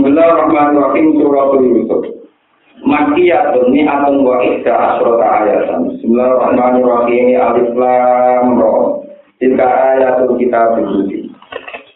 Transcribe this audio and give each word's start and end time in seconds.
Bismillahirrahmanirrahim 0.00 1.20
surah 1.20 1.60
Yusuf. 1.60 2.00
Makiyatun 2.88 3.68
ni 3.68 3.84
atun 3.84 4.24
wa 4.24 4.40
ihda 4.40 4.72
asrota 4.72 5.28
ayatan. 5.44 5.92
Bismillahirrahmanirrahim 5.92 7.36
alif 7.36 7.68
lam 7.76 8.56
ra. 8.56 8.96
Tilka 9.36 9.60
ayatul 9.68 10.40
kitab 10.40 10.80
suci. 10.80 11.28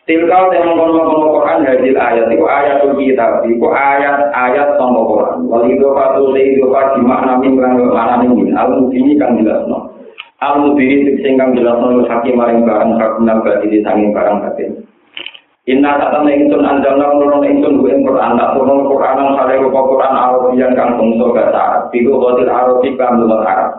Tilka 0.04 0.36
yang 0.52 0.76
mengkono-kono 0.76 1.32
Quran 1.32 1.64
hadil 1.64 1.96
ayat 1.96 2.28
itu 2.28 2.44
ayatul 2.44 2.92
kitab. 3.00 3.40
Itu 3.48 3.72
ayat-ayat 3.72 4.76
sama 4.76 5.00
Quran. 5.08 5.48
Wal 5.48 5.64
itu 5.64 5.88
patu 5.96 6.28
le 6.28 6.60
itu 6.60 6.68
pati 6.68 7.00
makna 7.00 7.40
min 7.40 7.56
min 7.56 8.52
al 8.52 8.84
mubini 8.84 9.16
kang 9.16 9.40
jelasno. 9.40 9.96
Al 10.44 10.60
mubini 10.60 11.08
sing 11.24 11.40
kang 11.40 11.56
jelasno 11.56 12.04
hakim 12.04 12.36
maring 12.36 12.68
barang 12.68 13.00
kagunal 13.00 13.40
badhi 13.40 13.80
sanging 13.80 14.12
barang 14.12 14.44
batin. 14.44 14.92
Inna 15.64 15.96
satana 15.96 16.28
ingsun 16.28 16.60
anjalna 16.60 17.16
nurun 17.16 17.40
ingsun 17.40 17.80
gue 17.80 17.96
Quran. 18.04 18.36
Tak 18.36 18.52
turun 18.52 18.84
Quran 18.84 19.16
yang 19.16 19.32
sare 19.32 19.56
rupa 19.64 19.80
Quran 19.80 20.12
Arabian 20.12 20.76
kang 20.76 21.00
bangsa 21.00 21.24
bahasa 21.32 21.56
Arab 21.56 21.82
Biku 21.88 22.20
qadir 22.20 22.48
Arabi 22.52 22.88
kang 23.00 23.16
luwih 23.24 23.40
Arab 23.40 23.72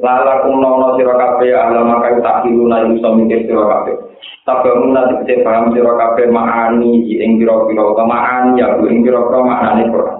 Lala 0.00 0.42
kunono 0.42 0.96
sira 0.96 1.12
kabeh 1.12 1.52
ala 1.52 1.84
maka 1.84 2.16
tak 2.24 2.48
diluna 2.48 2.88
iso 2.88 3.14
mikir 3.14 3.44
sira 3.44 3.68
kabeh. 3.68 3.94
Tabangun 4.48 4.96
nanti 4.96 5.28
kece 5.28 5.44
paham 5.44 5.76
sira 5.76 5.92
kabeh 5.92 6.32
ma'ani 6.32 7.04
ing 7.04 7.36
pira-pira 7.36 7.84
kemaan 7.92 8.56
ya 8.56 8.80
ing 8.80 9.04
pira-pira 9.04 9.44
maknane 9.44 9.92
Quran. 9.92 10.18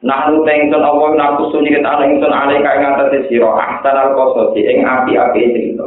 Nah 0.00 0.32
nu 0.32 0.48
tengson 0.48 0.80
apa 0.80 1.06
naku 1.12 1.52
suni 1.52 1.76
kita 1.76 1.84
ana 1.86 2.08
ingsun 2.08 2.32
ale 2.32 2.56
kae 2.64 2.80
ngatas 2.80 3.28
sira. 3.28 3.52
Ahsan 3.52 4.16
qasasi 4.16 4.60
ing 4.64 4.78
api-api 4.80 5.52
cerita 5.52 5.84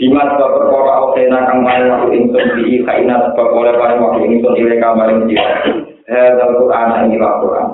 Dimas 0.00 0.32
sebab 0.32 0.50
perkara 0.56 0.92
awsena 0.96 1.44
kang 1.44 1.60
main 1.60 1.84
waktu 1.92 2.24
insun 2.24 2.56
di 2.56 2.80
kaina 2.88 3.20
sebab 3.20 3.52
oleh 3.52 3.76
paling 3.76 4.00
waktu 4.00 4.32
insun 4.32 4.56
ile 4.56 4.80
kamarin 4.80 5.28
dia. 5.28 5.44
Hadal 6.08 6.56
Quran 6.56 7.04
ini 7.04 7.20
Quran. 7.20 7.68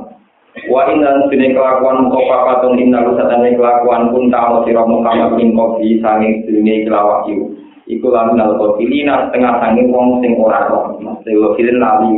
Wa 0.67 0.91
inna 0.91 1.23
sini 1.31 1.55
kelakuan 1.55 2.11
mukofa 2.11 2.37
patun 2.51 2.83
inna 2.83 3.07
lusatane 3.07 3.55
kelakuan 3.55 4.11
pun 4.11 4.27
tahu 4.27 4.67
sira 4.67 4.83
Muhammad 4.83 5.39
bin 5.39 5.55
kopi 5.55 6.03
sanging 6.03 6.43
dunia 6.51 6.83
kelawak 6.83 7.31
yu. 7.31 7.55
Iku 7.87 8.11
lan 8.11 8.35
nal 8.35 8.59
kofilina 8.59 9.31
setengah 9.31 9.63
sanging 9.63 9.95
wong 9.95 10.19
sing 10.19 10.35
ora 10.35 10.67
roh. 10.67 10.99
Maksudnya 10.99 11.55
kofilin 11.55 11.79
lali 11.79 12.11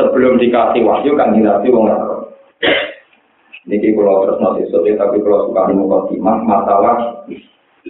Sebelum 0.00 0.40
dikasih 0.40 0.80
wahyu 0.80 1.12
kan 1.12 1.36
dinabi 1.36 1.68
wong 1.68 1.92
roh. 1.92 2.32
Niki 3.68 3.92
kalau 3.92 4.24
terus 4.24 4.40
nanti 4.40 4.96
tapi 4.96 5.20
kalau 5.20 5.50
suka 5.50 5.68
di 5.68 5.74
mukadimah 5.76 6.38
masalah 6.46 6.96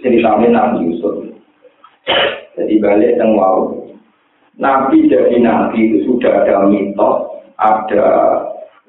ceritanya 0.01 0.47
Nabi 0.49 0.89
Yusuf. 0.89 1.36
Jadi 2.57 2.73
balik 2.81 3.15
yang 3.21 3.37
wow. 3.37 3.69
Nabi 4.57 5.05
jadi 5.05 5.37
nabi 5.37 5.77
itu 5.85 5.97
sudah 6.09 6.41
ada 6.41 6.65
mitos, 6.65 7.17
ada 7.61 8.05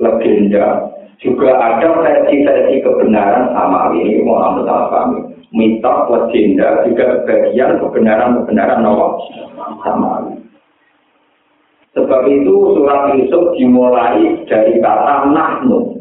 legenda, 0.00 0.88
juga 1.20 1.52
ada 1.60 2.00
versi-versi 2.00 2.80
kebenaran 2.80 3.52
sama 3.52 3.92
ini 3.92 4.24
Muhammad 4.24 4.64
kami. 4.64 5.18
Mitos, 5.52 6.08
legenda, 6.08 6.88
juga 6.88 7.20
bagian 7.28 7.76
kebenaran-kebenaran 7.84 8.80
nomor 8.80 9.20
sama. 9.84 10.32
Sebab 11.92 12.22
itu 12.32 12.54
surat 12.72 13.12
Yusuf 13.16 13.52
dimulai 13.60 14.44
dari 14.48 14.80
kata 14.80 15.28
nahnu. 15.32 16.00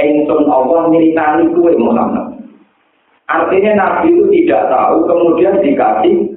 Engsun 0.00 0.48
Allah 0.48 0.88
militani 0.88 1.52
kue 1.52 1.76
Muhammad. 1.76 2.40
Artinya 3.28 3.72
Nabi 3.76 4.08
itu 4.12 4.24
tidak 4.32 4.72
tahu, 4.72 5.04
kemudian 5.04 5.60
dikasih 5.60 6.31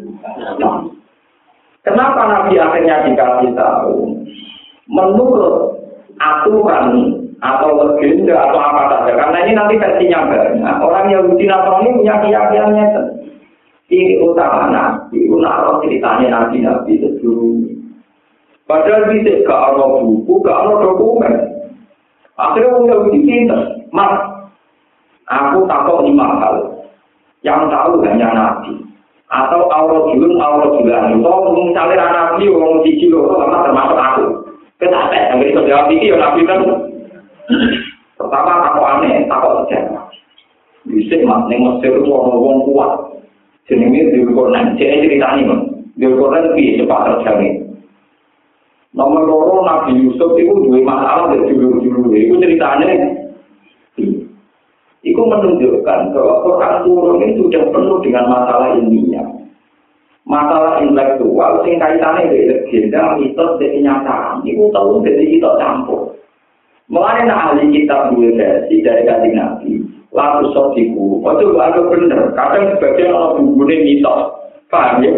Kenapa 1.85 2.21
Nabi 2.25 2.57
akhirnya 2.57 3.05
dikasih 3.05 3.51
tahu? 3.53 4.17
Menurut 4.89 5.77
aturan 6.17 7.13
atau 7.43 7.69
legenda 7.77 8.33
atau 8.49 8.57
apa 8.57 8.81
saja, 8.89 9.11
karena 9.13 9.37
ini 9.45 9.53
nanti 9.53 9.75
versinya 9.77 10.25
banyak. 10.25 10.75
Orang 10.81 11.11
Yahudi 11.13 11.45
Nasrani 11.45 11.93
punya 11.93 12.15
keyakinannya 12.23 12.85
ini 13.93 14.17
utama 14.17 14.65
Nabi, 14.73 15.29
unaroh 15.29 15.77
ceritanya 15.85 16.27
Nabi-Nabi 16.33 17.05
sebelumnya. 17.05 17.73
Padahal 18.65 19.13
bisa 19.13 19.45
gak 19.45 19.61
ada 19.61 19.85
buku, 20.01 20.33
gak 20.41 20.57
ada 20.57 20.73
dokumen. 20.81 21.33
Akhirnya 22.33 22.73
orang 22.73 22.89
Yahudi 22.89 23.19
cinta, 23.29 23.57
mas, 23.93 24.25
aku 25.29 25.69
takut 25.69 26.01
lima 26.01 26.25
hal. 26.41 26.55
Yang 27.45 27.69
tahu 27.69 28.01
hanya 28.09 28.27
Nabi. 28.33 28.84
Atau 29.29 29.65
Allah 29.73 30.13
julun 30.13 30.37
Allah 30.37 30.69
julan 30.77 31.17
itu 31.17 31.33
misalnya 31.57 31.95
anak 31.97 32.37
nabi 32.37 32.45
orang 32.53 32.81
cici 32.85 33.05
loh 33.09 33.33
sama 33.41 33.65
termasuk 33.65 33.97
aku. 33.97 34.25
Kenapa 34.75 35.15
yang 35.15 35.41
bisa 35.41 35.65
jawab 35.65 35.89
ini 35.89 36.11
ya 36.13 36.17
nabi 36.19 36.41
kan. 36.45 36.61
Pertama 38.15 38.51
aku 38.69 38.81
aneh 38.85 39.25
takut 39.25 39.65
saja 39.69 40.05
bisa 40.85 41.17
mas 41.25 41.41
neng 41.49 41.65
mesir 41.65 41.97
itu 41.97 42.09
orang 42.13 42.37
orang 42.37 42.61
kuat. 42.69 42.91
Jenenge 43.65 44.13
di 44.13 44.21
Quran 44.29 44.77
jadi 44.77 45.01
ceritanya 45.01 45.41
mas. 45.49 45.61
Di 45.97 46.05
Quran 46.05 46.45
lebih 46.53 46.85
cepat 46.85 46.99
terjadi 47.09 47.65
nomor 48.95 49.27
loro 49.27 49.55
nabi 49.67 49.99
Yusuf 49.99 50.39
itu 50.39 50.55
dua 50.55 50.79
masalah 50.85 51.35
dari 51.35 51.51
judul-judul. 51.51 52.15
Itu 52.15 52.39
ceritanya 52.39 52.87
itu 55.05 55.21
menunjukkan 55.21 56.17
bahwa 56.17 56.33
Quran 56.41 56.75
turun 56.81 57.21
ini 57.21 57.37
sudah 57.37 57.61
penuh 57.69 58.01
dengan 58.01 58.25
masalah 58.25 58.73
ilmiah. 58.73 59.29
Masalah 60.25 60.81
intelektual, 60.81 61.61
sing 61.61 61.77
kaitannya 61.77 62.33
dengan 62.33 62.65
legenda, 62.65 63.01
mitos, 63.13 63.61
dan 63.61 63.69
kenyataan. 63.77 64.41
Itu 64.41 64.73
tahu 64.73 65.05
dari 65.05 65.37
kita 65.37 65.61
campur. 65.61 66.17
Mulai 66.89 67.29
ahli 67.29 67.69
kitab 67.69 68.13
dua 68.13 68.33
versi 68.33 68.81
dari 68.81 69.05
kajian 69.05 69.37
Nabi, 69.37 69.85
lalu 70.09 70.49
sotiku, 70.53 71.21
itu 71.21 71.45
lalu 71.53 71.81
bener. 71.93 72.33
Kadang 72.33 72.73
sebagian 72.77 73.13
orang 73.13 73.45
bukunya 73.45 73.85
mitos, 73.85 74.33
paham 74.73 75.05
ya? 75.05 75.13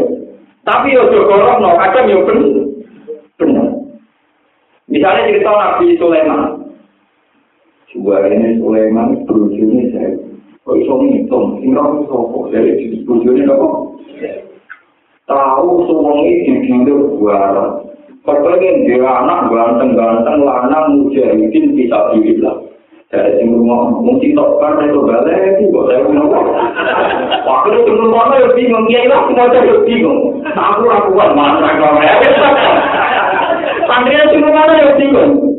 Tapi 0.68 0.96
ya 0.96 1.08
jokorok, 1.08 1.64
no, 1.64 1.80
kadang 1.80 2.12
ya 2.12 2.20
bener. 2.28 2.52
Bener. 3.40 3.68
Misalnya 4.92 5.28
cerita 5.32 5.52
Nabi 5.52 5.96
Sulaiman, 6.00 6.57
Ini 7.96 8.60
Sulaiman 8.60 9.24
bujurnya 9.24 9.96
saya. 9.96 10.12
Kok 10.68 10.76
iso 10.76 10.94
ngitung? 11.00 11.64
Singkong 11.64 12.04
sopo 12.12 12.52
dari 12.52 13.00
bujurnya 13.08 13.48
apa? 13.48 13.68
Tahu 15.28 15.88
suwengi 15.88 16.44
didindo 16.44 17.16
buara. 17.16 17.80
Kepengen 18.28 18.84
dia 18.84 19.00
anak 19.00 19.48
ganteng-ganteng 19.48 20.44
lanang 20.44 21.00
mujahidin 21.00 21.80
bisa 21.80 22.12
dibilang. 22.12 22.68
Dari 23.08 23.40
sing 23.40 23.56
rumah 23.56 23.88
mungkin 24.04 24.36
tok 24.36 24.60
kan 24.60 24.84
itu 24.84 25.00
balik 25.00 25.64
itu 25.64 25.72
kok 25.72 25.88
saya 25.88 26.04
ngono. 26.12 26.28
Waktu 27.48 27.70
itu 27.72 27.92
rumah 27.96 28.36
ya 28.36 28.52
bingung 28.52 28.84
ya 28.92 29.08
lah 29.08 29.24
semua 29.32 29.48
ya 29.48 29.80
bingung. 29.88 30.44
Aku 30.44 30.92
aku 30.92 31.16
kuat 31.16 31.32
mana 31.32 31.72
kok 31.80 32.04
ya. 32.04 32.14
Santri 33.88 34.20
semua 34.28 34.76
ya 34.76 34.92
bingung. 35.00 35.57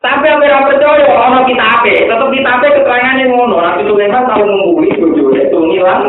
Tapi 0.00 0.24
yang 0.24 0.40
ora 0.40 0.64
percaya 0.64 1.12
ana 1.12 1.44
kitabe, 1.44 1.92
tetep 1.92 2.28
kitabe 2.32 2.66
keterangane 2.72 3.24
ngono. 3.28 3.60
Nabi 3.60 3.84
Sulaiman 3.84 4.24
tahu 4.24 4.48
ngumpuli 4.48 4.96
bojone 4.96 5.40
itu 5.44 5.58
ngilang. 5.60 6.04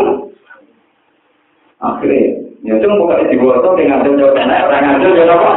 Akhirnya, 1.83 2.39
ya 2.63 2.79
cuma 2.79 3.03
bukan 3.03 3.27
dibuat 3.27 3.67
dengan 3.75 4.05
jauh 4.05 4.31
sana, 4.37 4.69
orang 4.69 5.01
ngajar 5.01 5.11
ya 5.11 5.33
apa? 5.33 5.51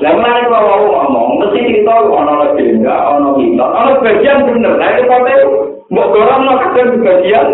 Lalu 0.00 0.18
nanti 0.24 0.48
kalau 0.48 0.64
mau 0.64 0.84
ngomong, 0.90 1.28
mesti 1.44 1.60
cerita 1.60 1.92
ono 2.02 2.32
legenda, 2.40 2.94
ono 3.14 3.28
kita, 3.36 3.66
ono 3.68 3.90
bagian 4.00 4.48
bener. 4.48 4.72
Nah 4.80 4.88
itu 4.96 5.02
kata 5.06 5.32
mau 5.92 6.08
dorong 6.10 6.40
mau 6.40 6.56
kadang 6.56 7.04
bagian. 7.04 7.46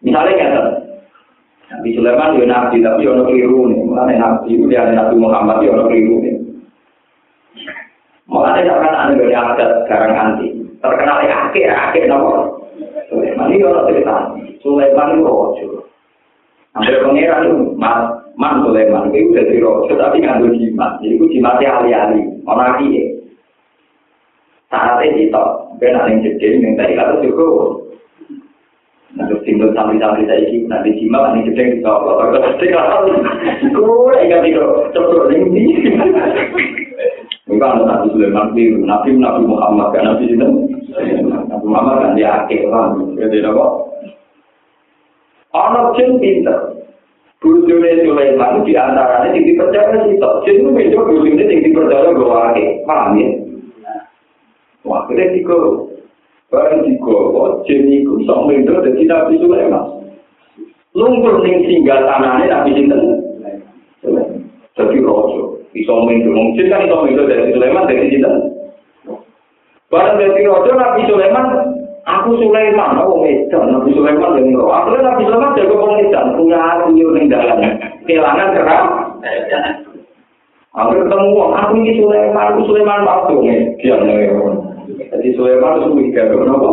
Misalnya 0.00 0.32
kan, 0.40 0.52
Nabi 1.74 1.88
Sulaiman 1.98 2.38
ya 2.38 2.46
nabi, 2.48 2.76
tapi 2.80 3.02
ono 3.04 3.22
keliru 3.28 3.66
nih. 3.66 3.80
Mulanya 3.82 4.14
nabi, 4.22 4.56
dia 4.70 4.88
Nabi 4.88 5.14
Muhammad 5.18 5.58
ya 5.60 5.74
ono 5.74 5.90
keliru 5.90 6.16
nih. 6.22 6.31
Mulai 8.32 8.64
jangan 8.64 8.96
anda 8.96 9.20
dari 9.20 9.36
adat 9.36 9.70
garang 9.92 10.16
anti. 10.16 10.56
Terkenal 10.80 11.20
ya 11.28 11.52
akhir 11.52 11.68
akhir 11.68 12.08
nomor. 12.08 12.64
Sulaiman 13.12 13.52
ini 13.52 13.60
orang 13.68 13.86
cerita. 13.92 14.16
Sulaiman 14.64 15.12
itu 15.12 15.22
rojo. 15.28 15.68
Hampir 16.72 16.96
pengiran 17.04 17.44
itu 17.44 17.76
man, 17.76 18.24
man 18.40 18.64
Sulaiman 18.64 19.12
itu 19.12 19.36
udah 19.36 19.44
dari 19.44 19.60
rojo 19.60 19.92
tapi 20.00 20.24
ngandung 20.24 20.56
jimat. 20.56 20.96
Jadi 21.04 21.20
itu 21.20 21.26
jimatnya 21.36 21.76
ahli-ahli. 21.76 22.22
Orang 22.48 22.80
kia. 22.80 23.04
Saatnya 24.72 25.12
kita, 25.12 25.44
benar 25.76 26.08
yang 26.08 26.24
jadi 26.24 26.56
yang 26.64 26.72
tadi 26.80 26.96
kata. 26.96 27.20
Nah, 29.12 29.28
terus 29.28 29.44
timbul 29.44 29.68
sambil-sambil 29.76 30.24
saya 30.24 30.48
ini, 30.48 30.64
nanti 30.64 30.96
jimat, 30.96 31.36
ini 31.36 31.52
gede, 31.52 31.76
kita 31.76 31.92
kalau 31.92 32.32
gede, 32.32 32.66
kalau 32.72 33.12
gue 33.60 34.14
ingat 34.24 34.40
itu, 34.48 34.64
coba 34.96 35.28
ini. 35.28 35.64
Enggak 37.52 37.76
ada 37.76 37.84
Nabi 37.84 38.06
Sulaiman 38.16 38.56
biru, 38.56 38.80
Nabi 38.80 39.08
Nabi 39.20 39.42
Muhammad 39.44 39.92
kan 39.92 40.08
Nabi 40.08 40.24
itu. 40.32 40.48
Nabi 41.52 41.64
Muhammad 41.68 41.96
kan 42.00 42.10
dia 42.16 42.28
akhir 42.32 42.64
lah, 42.72 42.96
jadi 43.20 43.44
apa? 43.44 43.66
Anak 45.52 45.92
jin 46.00 46.16
pinter. 46.16 46.80
Bujune 47.44 48.06
Sulaiman 48.06 48.64
di 48.64 48.72
antaranya 48.72 49.34
yang 49.36 49.44
dipercaya 49.44 50.00
itu. 50.08 50.30
Jadi 50.48 50.62
itu 50.64 50.96
bujune 50.96 51.42
yang 51.44 51.60
dipercaya 51.60 52.08
gue 52.14 52.24
wake. 52.24 52.66
Paham 52.88 53.18
ya? 53.20 53.28
Wah, 54.88 55.04
kita 55.10 55.36
tiga. 55.36 55.58
Barang 56.48 56.84
tiga, 56.88 57.16
jin 57.68 57.84
itu 57.90 58.12
sama 58.24 58.54
itu 58.56 58.72
dari 58.72 59.04
Nabi 59.04 59.34
Sulaiman. 59.42 59.84
Lungkur 60.92 61.40
ning 61.44 61.64
singgah 61.68 62.04
tanahnya 62.04 62.48
Nabi 62.48 62.70
Sinten. 62.76 63.00
Jadi 64.72 64.96
rojo. 65.04 65.51
Bisa 65.72 65.92
minggu. 66.04 66.30
Mungkin 66.30 66.68
kan 66.68 66.84
itu 66.84 66.96
minggu 66.96 67.22
dari 67.28 67.52
Sulaiman 67.56 67.88
dari 67.88 68.08
Sinten. 68.12 68.34
Barang 69.92 70.16
dari 70.16 70.44
rojo 70.48 70.72
Nabi 70.72 71.04
Sulaiman 71.04 71.46
Aku 72.02 72.34
Sulaiman, 72.34 72.98
aku 72.98 73.22
Medan, 73.22 73.70
Nabi 73.70 73.94
Sulaiman 73.94 74.34
yang 74.34 74.50
ngerok. 74.50 74.74
Aku 74.74 74.86
Nabi 74.98 75.22
Sulaiman 75.22 75.54
jago 75.54 75.74
pengedan, 75.86 76.26
punya 76.34 76.58
aku 76.58 76.98
yang 76.98 77.10
ning 77.14 77.26
dalam. 77.30 77.58
Kehilangan 78.02 78.58
kerap. 78.58 78.86
Aku 80.74 80.90
ketemu, 80.98 81.42
aku 81.46 81.72
ini 81.78 81.92
Sulaiman, 82.02 82.46
aku 82.50 82.60
Sulaiman 82.66 83.06
waktu 83.06 83.34
nih. 83.38 83.60
Dia. 83.78 83.96
Jadi 85.14 85.28
Sulaiman 85.38 85.78
itu 85.78 85.88
mikir, 85.94 86.26
kenapa? 86.26 86.70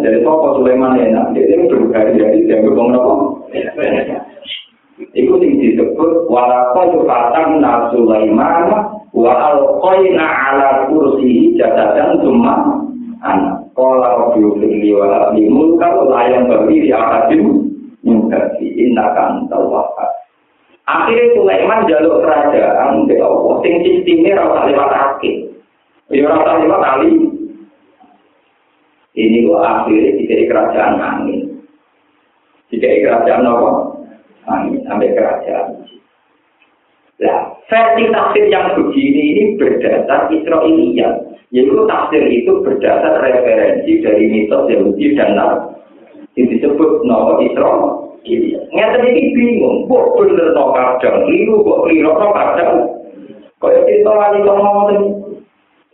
Jadi 0.00 0.18
toko 0.24 0.48
Sulaiman 0.62 0.96
enak, 0.96 1.36
dia 1.36 1.44
ini 1.44 1.68
berhari-hari, 1.68 2.48
dia 2.48 2.64
ngomong 2.64 2.88
kenapa? 2.88 3.14
Iku 5.12 5.32
sing 5.42 5.60
disebut 5.94 6.26
walaqad 6.26 6.90
fatanna 7.06 7.94
Sulaiman 7.94 8.66
wa 9.14 9.30
alqaina 9.30 10.26
ala 10.26 10.90
kursi 10.90 11.54
jadadan 11.54 12.18
summa 12.18 12.82
anak. 13.22 13.62
Kala 13.78 14.06
rabbi 14.18 14.42
firli 14.58 14.90
wa 14.90 15.06
habli 15.06 15.46
mulka 15.46 15.86
layang 16.10 16.50
bagi 16.50 16.82
di 16.82 16.90
akadin 16.90 17.42
mengkaji 18.02 18.66
innakan 18.74 19.46
tawaka. 19.46 20.10
Akhirnya 20.90 21.32
Sulaiman 21.38 21.86
jaluk 21.86 22.22
kerajaan 22.26 23.06
ke 23.06 23.16
Allah. 23.22 23.54
Sing 23.62 23.74
sistemnya 23.86 24.36
rasa 24.42 24.68
lewat 24.68 24.90
akhir. 24.90 25.36
Ya 26.10 26.26
rasa 26.28 26.60
lewat 26.60 26.80
kali. 26.82 27.12
Ini 29.14 29.46
kok 29.46 29.62
akhirnya 29.62 30.10
tidak 30.18 30.42
kerajaan 30.50 30.94
angin. 30.98 31.42
Tidak 32.68 32.94
kerajaan 33.06 33.46
apa? 33.46 33.70
Angin. 34.44 34.84
Sampai 34.84 35.14
kerajaan. 35.16 35.83
Nah, 37.22 37.54
versi 37.70 38.10
tafsir 38.10 38.50
yang 38.50 38.74
begini 38.74 39.22
ini 39.34 39.42
berdasar 39.54 40.26
Israeliyah. 40.34 41.12
Yaitu 41.54 41.86
tafsir 41.86 42.26
itu 42.26 42.58
berdasar 42.66 43.22
referensi 43.22 44.02
dari 44.02 44.26
mitos 44.26 44.66
Yahudi 44.66 45.14
dan 45.14 45.38
Nabi. 45.38 45.78
Ini 46.34 46.58
disebut 46.58 47.06
Nawa 47.06 47.38
Israel. 47.46 48.10
Nyata 48.74 48.98
ini 49.04 49.36
bingung, 49.36 49.86
kok 49.86 50.16
bener 50.18 50.56
no 50.56 50.72
kadang, 50.74 51.28
liru 51.30 51.62
kok 51.62 51.86
liru 51.86 52.10
no 52.10 52.28
kadang. 52.34 52.74
Kaya 53.62 53.80
kita 53.86 54.10
lagi 54.10 54.40
ngomong 54.42 54.90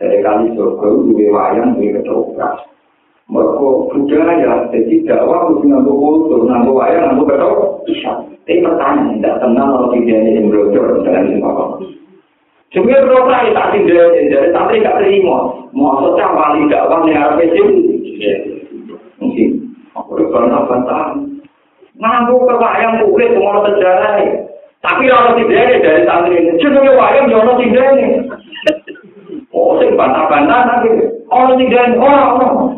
dari 0.01 0.19
kali 0.25 0.55
surga 0.57 0.87
itu 0.89 1.13
wayang, 1.29 1.77
duwe 1.77 2.01
ketoprak. 2.01 2.65
Mereka 3.31 3.69
budaya, 3.93 4.53
jadi 4.73 4.95
dakwah 5.07 5.39
harus 5.47 5.63
nganggo 5.63 5.93
kultur, 5.93 6.41
nganggo 6.49 6.73
wayang, 6.73 7.15
nganggo 7.15 7.25
ketoprak. 7.29 8.17
Tapi 8.51 8.67
pertanyaan, 8.67 9.15
tidak 9.15 9.39
tenang 9.39 9.71
kalau 9.71 9.95
tidak 9.95 10.27
ini 10.27 10.43
brojor 10.51 11.07
dengan 11.07 11.23
ini 11.31 11.39
Jumir 12.75 13.07
roka 13.07 13.47
tak 13.55 13.71
tinggal 13.71 14.11
jadi 14.11 14.51
santri 14.51 14.83
gak 14.83 14.99
terima. 14.99 15.55
Mau 15.71 16.03
secah 16.03 16.35
paling 16.35 16.67
gak 16.67 16.91
wang 16.91 17.07
yang 17.07 17.31
harus 17.31 17.47
pecim. 17.47 17.67
Mungkin. 19.23 19.51
Aku 19.95 20.19
udah 20.19 20.27
pernah 20.35 20.67
bantah. 20.67 21.15
Nganggu 21.95 22.43
kewayang 22.43 23.07
kulit 23.07 23.39
semua 23.39 23.63
sejarah 23.63 24.19
Tapi 24.83 25.03
kalau 25.07 25.39
tidak 25.39 25.87
dari 25.87 26.03
santri 26.03 26.35
ini, 26.43 26.59
jenenge 26.59 26.91
wayang 26.99 27.31
jono 27.31 27.55
tidak 27.55 27.87
ini. 28.03 28.07
Oh, 29.55 29.79
sing 29.79 29.95
bantah-bantah 29.95 30.61
nanti. 30.67 30.91
Oh, 31.31 31.55
tidak 31.55 31.87
ini, 31.87 32.03
oh. 32.03 32.70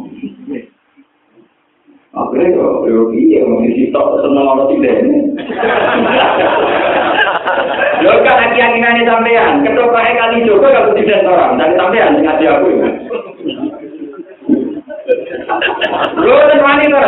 Akhirnya 2.13 2.61
kok, 2.61 2.85
yo 2.93 3.09
iya, 3.17 3.41
mesti 3.41 3.89
sitok 3.89 4.21
seneng 4.21 4.45
orang 4.45 4.69
tidak 4.69 5.01
ini. 5.01 5.33
Lho 8.05 8.13
kan 8.21 8.37
lagi 8.37 8.53
keyakinane 8.53 9.09
sampean, 9.09 9.65
ketokae 9.65 10.13
kali 10.21 10.45
Joko 10.45 10.69
kalau 10.69 10.93
tidak 10.93 11.25
orang, 11.25 11.57
dari 11.57 11.73
sampean 11.73 12.13
sing 12.13 12.29
ngaji 12.29 12.45
aku. 12.53 12.69
Lho 16.21 16.37
ten 16.53 16.61
wani 16.61 16.85
to. 16.93 17.01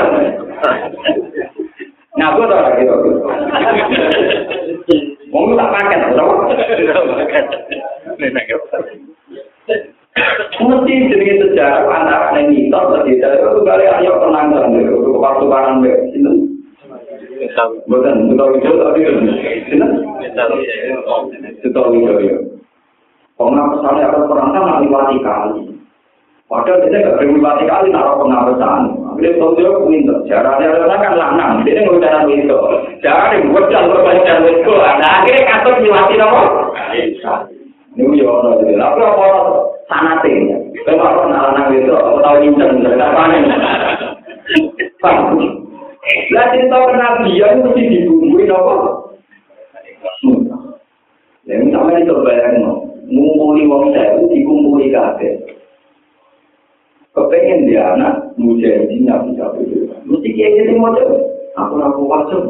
Nah, 2.16 2.26
aku 2.32 2.48
to 2.48 2.56
lagi 2.56 2.88
to. 2.88 2.96
Wong 5.28 5.52
tak 5.52 5.68
paket 5.68 6.00
to. 6.16 6.26
Mesti 10.54 10.94
jenenge 11.10 11.34
sejarah 11.42 11.90
antara 11.90 12.38
mitos 12.46 12.86
dan 12.94 13.02
tidak 13.02 13.34
itu 13.34 13.60
kali 13.66 13.84
ayo 13.84 14.22
penanggalan 14.22 14.43
kepasukaran 15.54 15.78
mbek 15.78 15.96
sinten 16.10 16.36
Bukan, 17.86 18.30
kita 18.30 18.44
itu 18.56 18.72
tadi. 18.78 19.00
Kita 21.62 21.80
itu 21.92 22.12
ya. 22.24 22.36
Karena 23.34 23.62
pesannya 23.74 24.04
akan 24.06 24.22
perang 24.30 24.50
kan 24.54 24.62
nggak 24.64 25.22
kali. 25.22 25.60
Padahal 26.46 26.82
kita 26.82 26.96
nggak 26.98 27.16
berliwati 27.20 27.64
kali 27.68 27.88
naruh 27.90 28.16
pengawasan. 28.22 28.82
Akhirnya 29.12 29.38
tahu 29.38 29.50
dia 29.58 29.70
pinter. 29.86 30.18
Caranya 30.30 30.66
adalah 30.72 30.98
kan 30.98 31.14
lanang. 31.18 31.52
Dia 31.66 31.84
nggak 31.84 31.98
udah 31.98 32.10
naruh 32.10 32.34
itu. 32.34 32.58
Buat 33.52 33.64
jalur 33.70 33.98
banyak 34.02 34.38
itu. 34.50 34.72
Nah 34.72 35.10
akhirnya 35.22 35.48
kantor 35.50 35.74
liwati 35.84 36.14
apa? 36.18 36.42
Ini 37.94 38.18
ya 38.18 38.24
orang 38.26 38.62
itu. 38.62 38.72
Tapi 38.78 39.00
apa 39.04 39.26
sanatin? 39.90 40.40
Kalau 40.86 41.02
orang 41.02 41.30
lanang 41.34 41.68
itu, 41.76 41.92
aku 41.92 42.18
tahu 42.22 42.36
incen. 42.42 42.82
Tidak 42.82 43.10
panen. 43.14 43.42
Paham? 45.04 45.36
Lah 46.32 46.46
cerita 46.52 46.76
kenabian 46.88 47.60
mesti 47.60 47.82
dibumbui 47.92 48.48
apa? 48.48 49.04
Ya 51.44 51.60
ini 51.60 51.68
sampai 51.68 52.00
itu 52.00 52.16
bayang 52.24 52.64
ngumpuli 53.04 53.68
wong 53.68 53.92
sewu 53.92 54.32
dikumpuli 54.32 54.88
kabeh. 54.88 55.44
Kepengen 57.12 57.68
dia 57.68 57.94
anak 57.94 58.32
mujahidin 58.40 59.04
nabi 59.04 59.36
nabi 59.36 59.62
Mesti 60.08 60.28
kayak 60.34 60.66
gitu 60.66 60.80
mau 60.80 60.96
Aku 61.54 61.78
aku 61.78 62.02
wajib. 62.10 62.40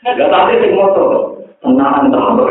Gak 0.00 0.30
tapi 0.30 0.56
sing 0.62 0.72
motor. 0.78 1.36
Tenang 1.60 2.08
tahu. 2.08 2.48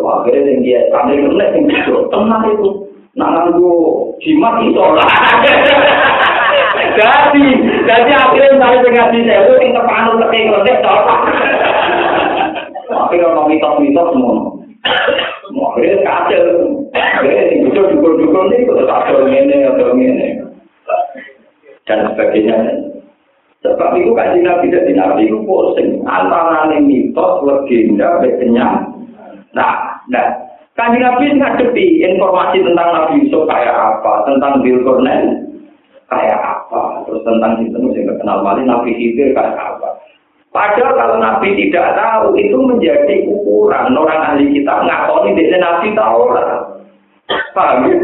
Akhirnya 0.00 0.40
sing 0.48 0.56
dia 0.64 0.88
sambil 0.88 1.28
menek 1.28 1.52
sing 1.52 1.66
tenang 2.08 2.42
itu. 2.48 2.88
Nangan 3.12 3.52
gua 3.60 4.16
jimat 4.24 4.64
itu 4.64 4.80
lah. 4.80 6.01
Jadi, 6.92 7.46
jadi 7.88 8.10
akhirnya 8.12 8.50
misalnya 8.56 8.78
dengan 8.84 9.06
di 9.12 9.20
sewu, 9.24 9.52
yang 9.60 9.72
terpanut 9.76 10.20
ke 10.28 10.36
yang 10.36 10.48
lebih 10.52 10.76
cocok. 10.84 11.20
Akhirnya 12.92 13.26
orang 13.32 13.46
mitos-mitos 13.48 14.08
semua. 14.12 14.34
Akhirnya 15.72 15.96
kacau. 16.04 16.44
Akhirnya 16.92 17.42
yang 17.48 17.60
bisa 17.68 17.80
dukul-dukul 17.96 18.52
ini, 18.52 18.68
kalau 18.68 18.84
kacau 18.84 19.24
ini, 19.28 19.56
atau 19.64 19.92
ini. 19.96 20.28
Dan 21.88 21.98
sebagainya. 22.12 22.56
Sebab 23.62 23.94
itu 23.94 24.10
kaji 24.10 24.42
nabi 24.42 24.74
jadi 24.74 24.90
nabi 24.90 25.30
itu 25.30 25.38
pusing. 25.46 26.02
Antara 26.02 26.66
mitos, 26.82 27.46
legenda, 27.46 28.18
kenyang. 28.20 28.90
Nah, 29.54 30.02
nah. 30.10 30.28
Kaji 30.72 30.98
nabi 31.04 31.36
ngadepi 31.36 32.00
informasi 32.00 32.64
tentang 32.64 32.96
Nabi 32.96 33.20
Yusuf 33.20 33.44
kayak 33.44 33.76
apa, 33.76 34.24
tentang 34.24 34.64
Bilkornen, 34.64 35.51
kayak 36.18 36.40
apa, 36.40 37.04
terus 37.08 37.22
tentang 37.24 37.60
itu 37.62 37.76
yang 37.76 38.08
terkenal 38.08 38.44
malah 38.44 38.64
Nabi 38.64 38.92
Khidir 38.96 39.32
kayak 39.32 39.56
apa. 39.56 39.88
Padahal 40.52 40.92
kalau 40.92 41.16
Nabi 41.16 41.56
tidak 41.56 41.96
tahu, 41.96 42.36
itu 42.36 42.52
menjadi 42.60 43.24
ukuran 43.24 43.96
orang 43.96 44.20
ahli 44.20 44.52
kita 44.52 44.84
ngakoni 44.84 45.32
dia 45.32 45.56
Nabi 45.56 45.96
tahu 45.96 46.28
lah. 46.28 46.60
Paham 47.56 47.88
ya? 47.88 47.96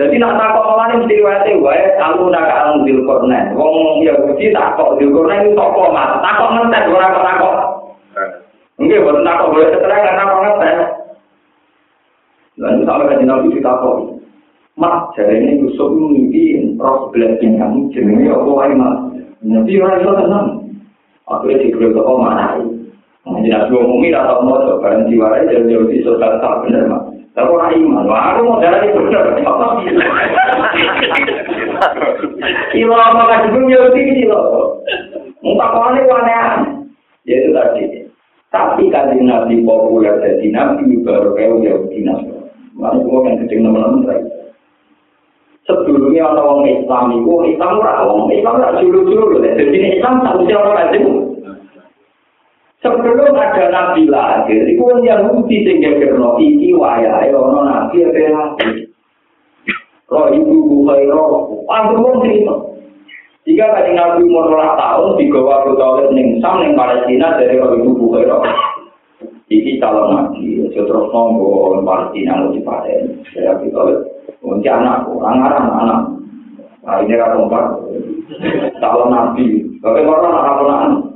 Jadi 0.00 0.16
nak 0.16 0.40
takut 0.40 0.64
malah 0.64 0.96
mesti 0.96 1.12
riwayatnya 1.12 1.60
wae 1.60 1.84
kalau 2.00 2.32
nak 2.32 2.48
alam 2.48 2.88
bil 2.88 3.04
kornen. 3.04 3.52
Wong 3.52 4.00
Yahudi 4.00 4.48
takut 4.52 4.96
bil 4.96 5.12
kornen 5.12 5.52
itu 5.52 5.56
toko 5.56 5.92
mas. 5.92 6.20
Takut 6.24 6.48
ngetes 6.56 6.88
orang 6.88 7.12
kok 7.12 7.26
takut. 7.28 7.54
Enggak, 8.80 9.04
bukan 9.04 9.24
takut 9.28 9.48
boleh 9.52 9.68
keterangan 9.76 10.16
takut 10.16 10.38
ngetes. 10.40 10.78
Lalu 12.60 12.82
sampai 12.88 13.08
ke 13.12 13.24
Nabi 13.28 13.48
ditakut. 13.52 13.96
Mak, 14.80 15.12
jari 15.12 15.44
ini 15.44 15.60
Yusuf 15.60 15.92
mimpi 15.92 16.56
roh 16.80 17.12
sebelah 17.12 17.36
pinggang, 17.36 17.92
jenenge 17.92 18.32
apa 18.32 18.48
wae 18.48 18.72
mak. 18.72 19.12
Nanti 19.44 19.76
orang 19.76 20.00
itu 20.00 20.12
tenang. 20.16 20.46
Aku 21.28 21.52
ya 21.52 21.60
diberi 21.60 21.92
ke 21.92 22.00
mana 22.00 22.56
Jadi 23.20 23.52
nabi 23.52 23.76
umumi 23.76 24.08
atau 24.16 24.40
mau 24.40 24.56
barang 24.80 25.04
jiwarai 25.12 25.52
dan 25.52 25.68
jauh 25.68 25.84
di 25.84 26.00
surga 26.00 26.40
tak 26.40 26.64
benar 26.64 26.88
mak. 26.88 27.02
Tapi 27.36 27.52
orang 27.52 27.76
iman, 27.76 28.08
wah 28.08 28.32
aku 28.32 28.40
mau 28.40 28.56
jalan 28.64 28.88
itu 28.88 29.00
benar. 29.04 29.24
Kilo 32.72 32.96
apa 32.96 33.22
kan 33.28 33.52
juga 33.52 33.68
jauh 33.68 33.90
di 33.92 34.02
kilo. 34.16 34.40
Muka 35.44 35.66
kau 35.76 35.92
Ya 37.28 37.36
itu 37.36 37.52
tadi. 37.52 37.84
Tapi 38.48 38.88
kajian 38.88 39.28
Nabi 39.28 39.60
populer 39.60 40.16
jadi 40.24 40.48
Nabi 40.56 41.04
baru 41.04 41.36
kayak 41.36 41.68
Yahudi 41.68 42.00
Nasrani. 42.02 42.48
Mana 42.74 42.98
gua 43.04 43.28
kan 43.28 43.38
kecil 43.44 43.60
teman-teman 43.60 44.29
saya. 45.70 45.86
Sebelumnya 45.86 46.26
orang 46.34 46.66
Islam 46.66 47.04
itu, 47.14 47.32
Islam 47.54 47.72
orang 47.78 48.26
Islam 48.34 48.54
orang 48.58 48.78
julu-julu. 48.82 49.38
Jadi 49.38 49.78
Islam 49.96 50.14
satu 50.26 50.42
siapa 50.50 50.70
aja. 50.74 50.98
Sebelum 52.80 53.36
ada 53.36 53.64
Nabi 53.68 54.08
lahir, 54.08 54.64
itu 54.64 54.80
yang 54.80 55.04
Yahudi 55.04 55.68
sehingga 55.68 56.00
kerana 56.00 56.40
iki 56.40 56.72
wayai 56.72 57.28
orang 57.28 57.68
Nabi 57.68 58.08
lagi. 58.08 58.88
Roh 60.10 60.26
ibu 60.32 60.54
bukai 60.66 61.06
roh, 61.06 61.62
panggil 61.70 62.02
wong 62.02 62.24
cerita. 62.24 62.56
Jika 63.46 63.62
tadi 63.76 63.94
Nabi 63.94 64.26
umur 64.26 64.50
tahun, 64.58 65.14
digawa 65.22 65.70
Tauhid 65.70 66.10
ning 66.16 66.42
Sam 66.42 66.66
ning 66.66 66.74
Palestina 66.74 67.38
dari 67.38 67.60
roh 67.60 67.78
ibu 67.78 67.94
bukai 67.94 68.26
roh. 68.26 68.42
Iki 69.52 69.76
calon 69.78 70.16
Nabi, 70.16 70.72
terus 70.72 71.12
nongol 71.12 71.84
Palestina 71.84 72.42
lu 72.42 72.56
di 72.56 72.64
Paden. 72.64 73.22
Saya 73.30 73.60
kita 73.60 74.09
Kunci 74.40 74.68
anakku, 74.72 75.20
orang-orang 75.20 75.68
anak. 75.84 76.00
Nah 76.80 76.96
ini 77.04 77.14
kan 77.20 77.36
tempat 77.36 77.64
calon 78.80 79.08
Nabi. 79.12 79.68
Bagaimana 79.84 80.28
anak-anak 80.32 81.10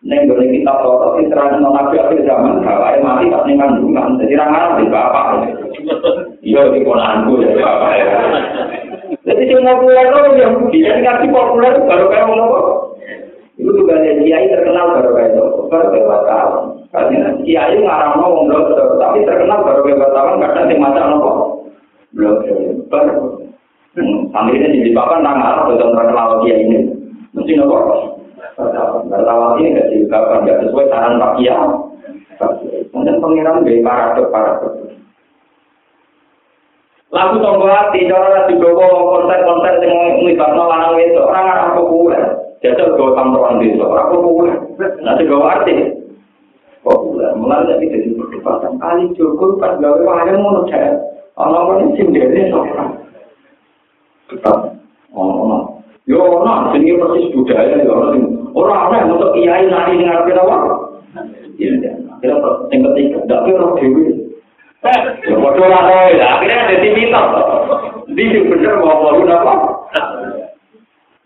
Neng 0.00 0.32
boleh 0.32 0.48
kita 0.48 0.72
foto 0.80 1.20
di 1.20 1.28
serana 1.28 1.60
nabi 1.60 2.00
akhir 2.00 2.24
zaman, 2.24 2.64
kalau 2.64 2.88
mati 3.04 3.28
tak 3.28 3.44
nih 3.44 3.52
kandungan, 3.60 4.16
jadi 4.16 4.32
rangan 4.40 4.80
di 4.80 4.88
bapak. 4.88 5.26
Iya 6.40 6.72
di 6.72 6.80
ponanku 6.80 7.36
ya 7.44 7.52
bapak 7.60 7.92
ya. 8.00 8.08
Jadi 9.28 9.52
cuma 9.52 9.76
populer 9.76 10.08
loh 10.08 10.24
yang 10.40 10.56
jadi 10.72 11.04
kasih 11.04 11.28
populer 11.28 11.76
baru 11.84 12.08
kayak 12.08 12.32
apa? 12.32 12.60
Itu 13.60 13.76
juga 13.76 14.00
ada 14.00 14.24
kiai 14.24 14.48
terkenal 14.48 14.86
baru 14.96 15.10
kayak 15.12 15.30
itu, 15.36 15.44
baru 15.68 15.86
kayak 15.92 16.08
wartawan. 16.08 16.64
Karena 16.88 17.36
kiai 17.44 17.76
ngarang 17.76 18.14
ngomong 18.24 18.48
dokter, 18.48 18.88
tapi 18.96 19.28
terkenal 19.28 19.60
baru 19.68 19.80
kayak 19.84 20.00
wartawan 20.00 20.40
kadang 20.40 20.64
yang 20.72 20.80
macam 20.80 21.20
apa? 21.20 21.32
Baru. 22.14 23.46
Sambil 24.30 24.54
ini 24.54 24.86
jadi 24.86 24.90
bapak 24.94 25.18
nggak 25.22 25.36
ngarang 25.36 25.66
betul 25.70 25.90
terkenal 25.94 26.28
kiai 26.46 26.62
ini. 26.62 26.78
Mesti 27.34 27.52
nopo 27.58 27.78
Bertawaf 29.10 29.56
ini 29.58 29.72
gak 29.72 29.88
diungkapkan, 29.88 30.44
gak 30.44 30.60
sesuai 30.64 30.90
saran 30.92 31.20
Pak 31.20 31.32
Kia. 31.40 31.56
Mungkin 32.92 33.20
pengiran 33.20 33.64
dari 33.64 33.80
paradok-paradok. 33.80 34.72
Lagu 37.10 37.42
tonggo 37.42 37.66
hati, 37.66 38.06
cara 38.06 38.28
lagi 38.30 38.54
bawa 38.54 38.86
konten-konten 38.86 39.82
yang 39.82 40.22
melibatkan 40.22 40.62
lanang 40.62 40.94
itu, 41.02 41.18
orang 41.18 41.46
orang 41.50 41.74
populer. 41.74 42.22
Jajal 42.62 42.94
bawa 42.94 43.10
kantoran 43.18 43.58
desa, 43.58 43.82
orang 43.82 44.08
populer. 44.14 44.56
Nanti 45.02 45.22
bawa 45.26 45.44
arti. 45.58 45.74
Populer, 46.86 47.34
mulai 47.34 47.66
dari 47.66 47.92
jadi 47.92 48.14
perdebatan. 48.14 48.78
Kali 48.78 49.04
Joko 49.18 49.58
pas 49.58 49.76
gawe 49.82 50.00
wayang 50.00 50.38
mau 50.38 50.64
Orang-orang 51.38 51.94
ini 51.94 51.98
sendiri, 52.00 52.50
seorang. 52.50 52.90
Tetap. 54.30 54.58
Oh, 55.14 55.80
Yo, 56.10 56.42
nah, 56.42 56.74
sini 56.74 56.98
persis 56.98 57.30
budaya, 57.30 57.86
ya, 57.86 57.86
orang 57.86 58.26
Orang-orang 58.50 59.14
untuk 59.14 59.30
kiai 59.38 59.70
nari 59.70 59.94
dengan 59.94 60.26
kita 60.26 60.42
apa? 60.42 60.56
Iya, 61.54 61.70
kita 62.18 62.34
yang 62.74 62.82
ketiga, 62.90 63.18
tidak 63.22 63.40
kira 63.46 63.66
dewi. 63.78 64.04
Ya, 65.28 65.36
waduh 65.38 65.66
lah, 65.70 66.10
ya, 66.10 66.26
akhirnya 66.34 66.66
ada 66.66 66.82
di 66.82 66.88
mitos. 66.98 67.26
Ini 68.10 68.42
bener, 68.48 68.74
mau 68.82 69.06
mau 69.06 69.22
apa? 69.22 69.54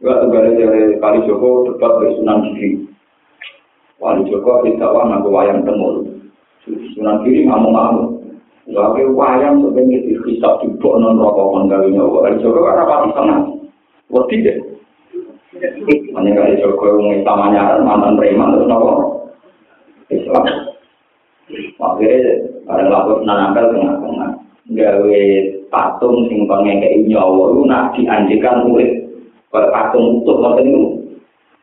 Juga 0.05 0.21
kembali 0.21 0.61
dari 0.61 1.01
Kali 1.01 1.25
Joko, 1.25 1.65
dekat 1.65 1.93
dari 1.97 2.13
Sunan 2.21 2.39
Giri. 2.53 2.71
Kali 3.97 4.21
Joko, 4.29 4.61
di 4.61 4.77
bawah 4.77 5.09
nanggu 5.09 5.33
wayang 5.33 5.65
temur. 5.65 6.05
Sunan 6.69 7.25
Giri 7.25 7.49
ngamuk-ngamuk. 7.49 8.14
Lalu 8.65 9.13
wayang 9.13 9.61
sebenarnya 9.61 10.09
dihisap 10.09 10.65
di 10.65 10.73
bawah 10.81 10.97
non-rokok 10.97 11.53
menggalinya. 11.53 12.01
Kali 12.09 12.41
Joko 12.41 12.65
kan 12.65 12.81
apa 12.81 12.95
di 13.05 13.11
sana? 13.13 13.37
Wah, 14.09 14.25
tidak. 14.33 14.57
Hanya 16.17 16.31
kali 16.33 16.57
Joko 16.65 16.85
yang 16.97 17.21
Islamnya 17.21 17.85
mantan 17.85 18.17
preman 18.17 18.57
terus 18.57 18.69
nopo 18.69 18.93
Islam. 20.09 20.45
Akhirnya 21.77 22.41
pada 22.65 22.89
lapor 22.89 23.21
nanangkal 23.29 23.69
tengah-tengah. 23.77 24.31
Gawe 24.65 25.21
patung 25.69 26.25
sing 26.33 26.49
pengekei 26.49 27.05
nyawa 27.05 27.53
itu 27.53 27.63
nak 27.69 27.93
dianjikan 27.93 28.65
murid. 28.65 29.05
Kalau 29.53 29.69
patung 29.69 30.25
utuh 30.25 30.41
ngoten 30.41 30.73
itu. 30.73 30.85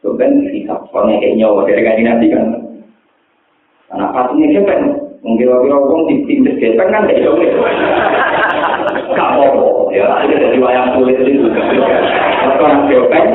Itu 0.06 0.10
kan 0.22 0.38
bisa 0.54 0.78
pengekei 0.94 1.34
nyawa 1.34 1.66
nabi 1.66 2.30
kan. 2.30 2.46
Karena 3.90 4.06
patungnya 4.14 4.48
siapa 4.54 5.11
Mungkin-mungkin 5.22 5.70
orang 5.70 6.10
di 6.10 6.16
pintu 6.26 6.50
kan 6.82 7.06
tidak 7.06 7.38
Gak 9.12 9.28
apa-apa, 9.38 9.92
ya. 9.94 10.08
Itu 10.26 10.36
dari 10.40 10.58
wayang 10.58 10.98
kulit 10.98 11.20
itu 11.22 11.46
juga. 11.46 11.62
Kalau 12.42 12.58
orang 12.58 12.90
geopen, 12.90 13.26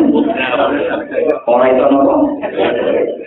orang 1.47 1.69
itu 1.71 1.85
nopo. 1.87 2.15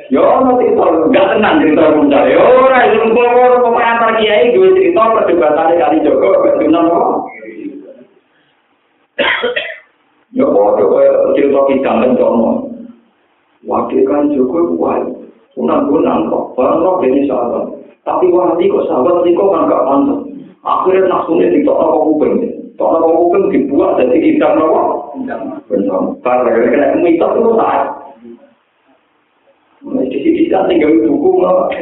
Yo, 0.10 0.24
nanti 0.44 0.66
itu 0.74 0.86
gak 1.14 1.28
tenang 1.38 1.62
cerita 1.62 1.94
muda. 1.94 2.20
Yo, 2.26 2.42
orang 2.42 2.90
itu 2.90 2.98
ngumpul 3.14 3.54
pemain 3.64 3.96
antar 3.96 4.18
kiai, 4.18 4.52
gue 4.52 4.74
cerita 4.76 5.14
perdebatan 5.14 5.78
kali 5.78 5.98
Joko, 6.02 6.28
benar 6.44 6.84
nopo. 6.90 7.30
Yo, 10.36 10.46
kok 10.52 11.00
cerita 11.38 11.60
kita 11.70 11.92
mencono. 11.96 12.52
Wakil 13.64 14.02
kan 14.04 14.34
Joko, 14.34 14.74
wah, 14.76 15.00
unang-unang 15.56 16.28
kok, 16.28 16.58
barang 16.58 16.82
kok 16.82 17.02
ini 17.06 17.30
salah. 17.30 17.79
Tapi 18.10 18.26
wahati 18.34 18.74
kok 18.74 18.90
sahabat, 18.90 19.22
kok 19.22 19.50
kan 19.54 19.70
gak 19.70 19.86
pantas. 19.86 20.20
Akhirnya 20.66 21.14
nafsunya 21.14 21.54
di 21.54 21.62
toko 21.62 22.10
kuping. 22.10 22.42
Toko 22.74 23.06
kuping 23.06 23.54
dibuat 23.54 24.02
dari 24.02 24.18
kita 24.18 24.58
nopo. 24.58 25.14
Benar. 25.70 26.02
Karena 26.26 26.50
kira-kira 26.50 26.98
mitos 27.00 27.38
itu 27.38 27.52
saat. 27.54 27.82
Di 29.86 30.18
sini 30.20 30.50
kita 30.50 30.66
tinggal 30.66 31.06
buku 31.06 31.30
nopo. 31.38 31.64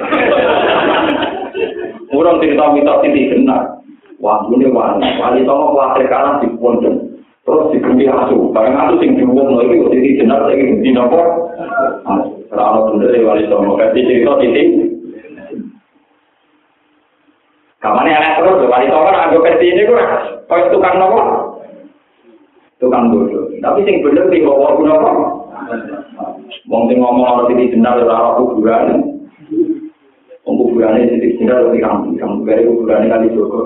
Orang 2.19 2.43
cerita 2.43 2.75
mitos 2.75 3.01
ini 3.07 3.31
benar. 3.34 3.79
Wah, 4.19 4.43
ini 4.51 4.67
wali. 4.69 5.07
Wali 5.17 5.48
toko 5.48 5.74
khawatir 5.74 6.05
kalah 6.12 6.43
di 6.43 6.51
pondok. 6.60 7.07
Terus 7.48 7.72
diberi 7.72 8.05
asu. 8.12 8.51
Barang 8.51 8.75
asu 8.75 9.00
sing 9.00 9.15
diumum 9.15 9.55
lagi, 9.55 9.79
jadi 9.79 10.19
jenar 10.22 10.46
lagi 10.46 10.75
di 10.84 10.91
nopo. 10.91 11.50
Kalau 12.53 12.93
bener 12.93 13.15
wali 13.25 13.50
toko. 13.50 13.79
Kasih 13.79 14.05
cerita 14.05 14.38
titik. 14.38 14.87
Kamane 17.77 18.10
anak 18.10 18.41
terus, 18.41 18.65
wali 18.65 18.89
toko 18.89 19.10
nak 19.13 19.29
anggo 19.29 19.46
versi 19.46 19.69
ini 19.69 19.86
kurang. 19.86 20.41
Kau 20.50 20.65
tukang 20.74 20.98
nopo? 20.98 21.22
Tukang 22.81 23.13
bodoh. 23.13 23.53
Tapi 23.62 23.86
sing 23.86 24.01
bener 24.01 24.25
di 24.34 24.41
bawah 24.41 24.74
guna 24.74 24.93
apa? 24.98 25.12
Wong 26.65 26.89
sing 26.89 26.98
ngomong 26.98 27.22
orang 27.22 27.48
titik 27.53 27.77
benar 27.77 28.01
ora 28.01 28.34
kuburan. 28.41 28.86
Wong 30.41 30.55
kuburan 30.57 30.98
ini 31.05 31.22
titik 31.22 31.38
benar 31.46 31.69
di 31.69 31.77
kampung. 31.77 32.17
Kampung 32.17 32.50
dari 32.50 32.65
kuburan 32.65 33.13
kali 33.13 33.29
Joko. 33.38 33.60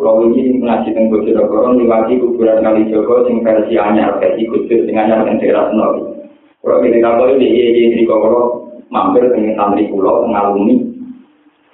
Kalau 0.00 0.24
ini 0.32 0.56
ngaji 0.64 0.96
tentang 0.96 1.12
Bojonegoro, 1.12 1.76
liwati 1.76 2.16
kuburan 2.18 2.64
kali 2.64 2.88
Joko, 2.88 3.28
sing 3.28 3.44
versi 3.44 3.76
anyar, 3.76 4.16
versi 4.16 4.48
khusus, 4.48 4.88
sing 4.88 4.96
anyar 4.96 5.28
daerah 5.28 5.68
Senori. 5.68 6.02
Kalau 6.60 6.80
kita 6.80 6.98
kapal 7.04 7.36
ini, 7.36 7.48
ini 7.52 8.00
di 8.00 8.04
Kokoro, 8.04 8.72
mampir 8.92 9.28
dengan 9.32 9.56
santri 9.56 9.88
pulau, 9.88 10.28
ngalumi, 10.28 10.89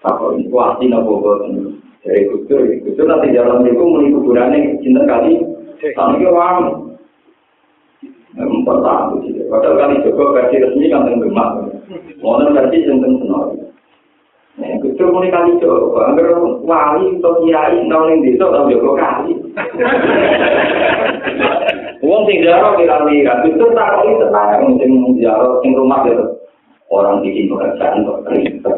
Takut 0.07 0.39
itu 0.39 0.55
asli 0.55 0.87
nopo 0.87 1.19
boten. 1.19 1.83
Dari 2.07 2.31
kusur, 2.31 2.63
kusur 2.87 3.11
nanti 3.11 3.35
dalam 3.35 3.67
itu 3.67 3.83
mulai 3.83 4.15
kuburannya 4.15 4.79
cinta 4.79 5.03
kali. 5.03 5.43
Tapi 5.83 6.23
itu 6.23 6.31
orang 6.31 6.95
empat 8.39 8.79
tahun 8.87 9.27
sih. 9.27 9.43
Padahal 9.51 9.75
kali 9.75 10.07
Joko 10.07 10.31
versi 10.31 10.63
resmi 10.63 10.87
kan 10.87 11.11
tenggemak. 11.11 11.67
Mau 12.23 12.39
versi 12.39 12.87
tentang 12.87 13.19
senor. 13.19 13.59
Nah, 14.63 14.79
kusur 14.79 15.11
mulai 15.11 15.35
kali 15.35 15.59
Joko. 15.59 15.99
Agar 15.99 16.39
wali 16.63 17.19
atau 17.19 17.43
kiai 17.43 17.83
tahun 17.91 18.11
yang 18.15 18.23
desa 18.23 18.47
tahun 18.47 18.71
Joko 18.71 18.91
kali. 18.95 19.33
Uang 22.07 22.23
sing 22.31 22.47
jaro 22.47 22.79
kira-kira. 22.79 23.43
Kusur 23.43 23.75
tak 23.75 23.91
kali 23.99 24.15
tenang. 24.23 24.79
Sing 24.79 24.91
jaro 25.19 25.59
sing 25.67 25.75
rumah 25.75 26.07
gitu. 26.07 26.46
Orang 26.91 27.23
di 27.23 27.31
sini 27.35 27.51
pekerjaan 27.51 28.07
kok 28.07 28.21
ribet. 28.31 28.77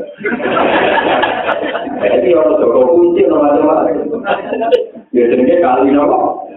Jadi 1.99 2.29
orang 2.33 2.57
Joko 2.61 2.81
kunci 2.95 3.23
macam-macam. 3.29 4.25
Biasanya 5.13 5.57
kali 5.61 5.89
nopo. 5.93 6.49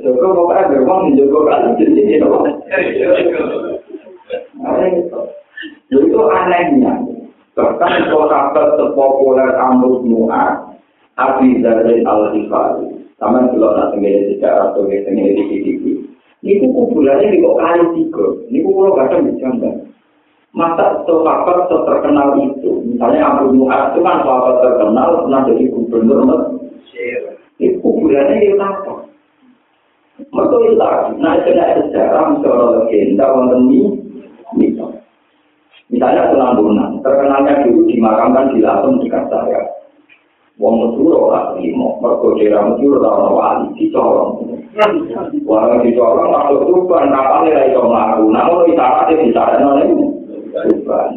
Joko 0.00 0.26
pokoknya 0.32 0.70
beruang 0.72 1.00
di 1.12 1.20
Joko 1.20 1.38
kali 1.44 1.68
jadi 1.76 2.16
nopo. 2.24 2.38
Jadi 4.56 4.88
itu 5.92 6.20
anehnya. 6.32 6.94
Bahkan 7.52 8.08
sahabat 8.08 8.80
terpopuler 8.80 9.52
Amrus 9.60 10.00
Nu'ad, 10.08 10.72
Abi 11.20 11.60
Zarin 11.60 12.00
Al-Hifari, 12.00 12.88
sama 13.20 13.44
kalau 13.52 13.76
nanti 13.76 14.00
menjadi 14.00 14.40
sejarah 14.40 14.72
atau 14.72 14.88
menjadi 14.88 16.01
Niku 16.42 16.66
kuburannya 16.74 17.30
di 17.30 17.38
kok 17.38 17.58
kali 17.58 17.82
tiga. 17.94 18.26
Niku 18.50 18.68
kalau 18.74 18.98
kadang 18.98 19.30
berjambang. 19.30 19.78
Masa 20.52 21.00
sahabat 21.08 21.70
terkenal 21.70 22.36
itu, 22.36 22.84
misalnya 22.84 23.24
Abu 23.24 23.56
Mu'ad 23.56 23.96
itu 23.96 24.04
kan 24.04 24.20
sahabat 24.20 24.60
terkenal, 24.60 25.24
pernah 25.24 25.40
jadi 25.48 25.64
gubernur 25.72 26.20
Mesir. 26.28 27.40
Itu 27.56 27.80
kuburannya 27.80 28.36
itu 28.42 28.60
apa? 28.60 29.08
Mereka 30.28 30.56
itu 30.60 30.76
lagi, 30.76 31.12
nah 31.24 31.40
itu 31.40 31.56
ada 31.56 31.82
sejarah, 31.88 32.24
misalnya 32.36 32.64
legenda, 32.84 33.24
wonten 33.32 33.60
misalnya. 34.60 35.00
Misalnya 35.92 36.32
Sunan 36.32 37.04
terkenalnya 37.04 37.68
dulu 37.68 37.84
dimakamkan 37.84 38.56
di 38.56 38.64
Lampung 38.64 39.04
dekat 39.04 39.28
saya. 39.28 39.60
Wong 40.56 40.80
Mesuro 40.80 41.32
lah 41.32 41.56
limo, 41.60 42.00
mergo 42.00 42.36
daerah 42.36 42.72
Mesuro 42.72 43.00
ono 43.00 43.30
wali 43.36 43.66
dicolong. 43.76 44.40
Wong 45.52 45.84
dicolong 45.84 46.32
masuk 46.32 46.64
tuban 46.64 47.12
kapale 47.12 47.52
ra 47.52 47.68
iso 47.68 47.84
mlaku. 47.84 48.24
Namun 48.32 48.72
isyaratnya 48.72 49.20
disarano 49.20 49.70
niku 49.76 50.04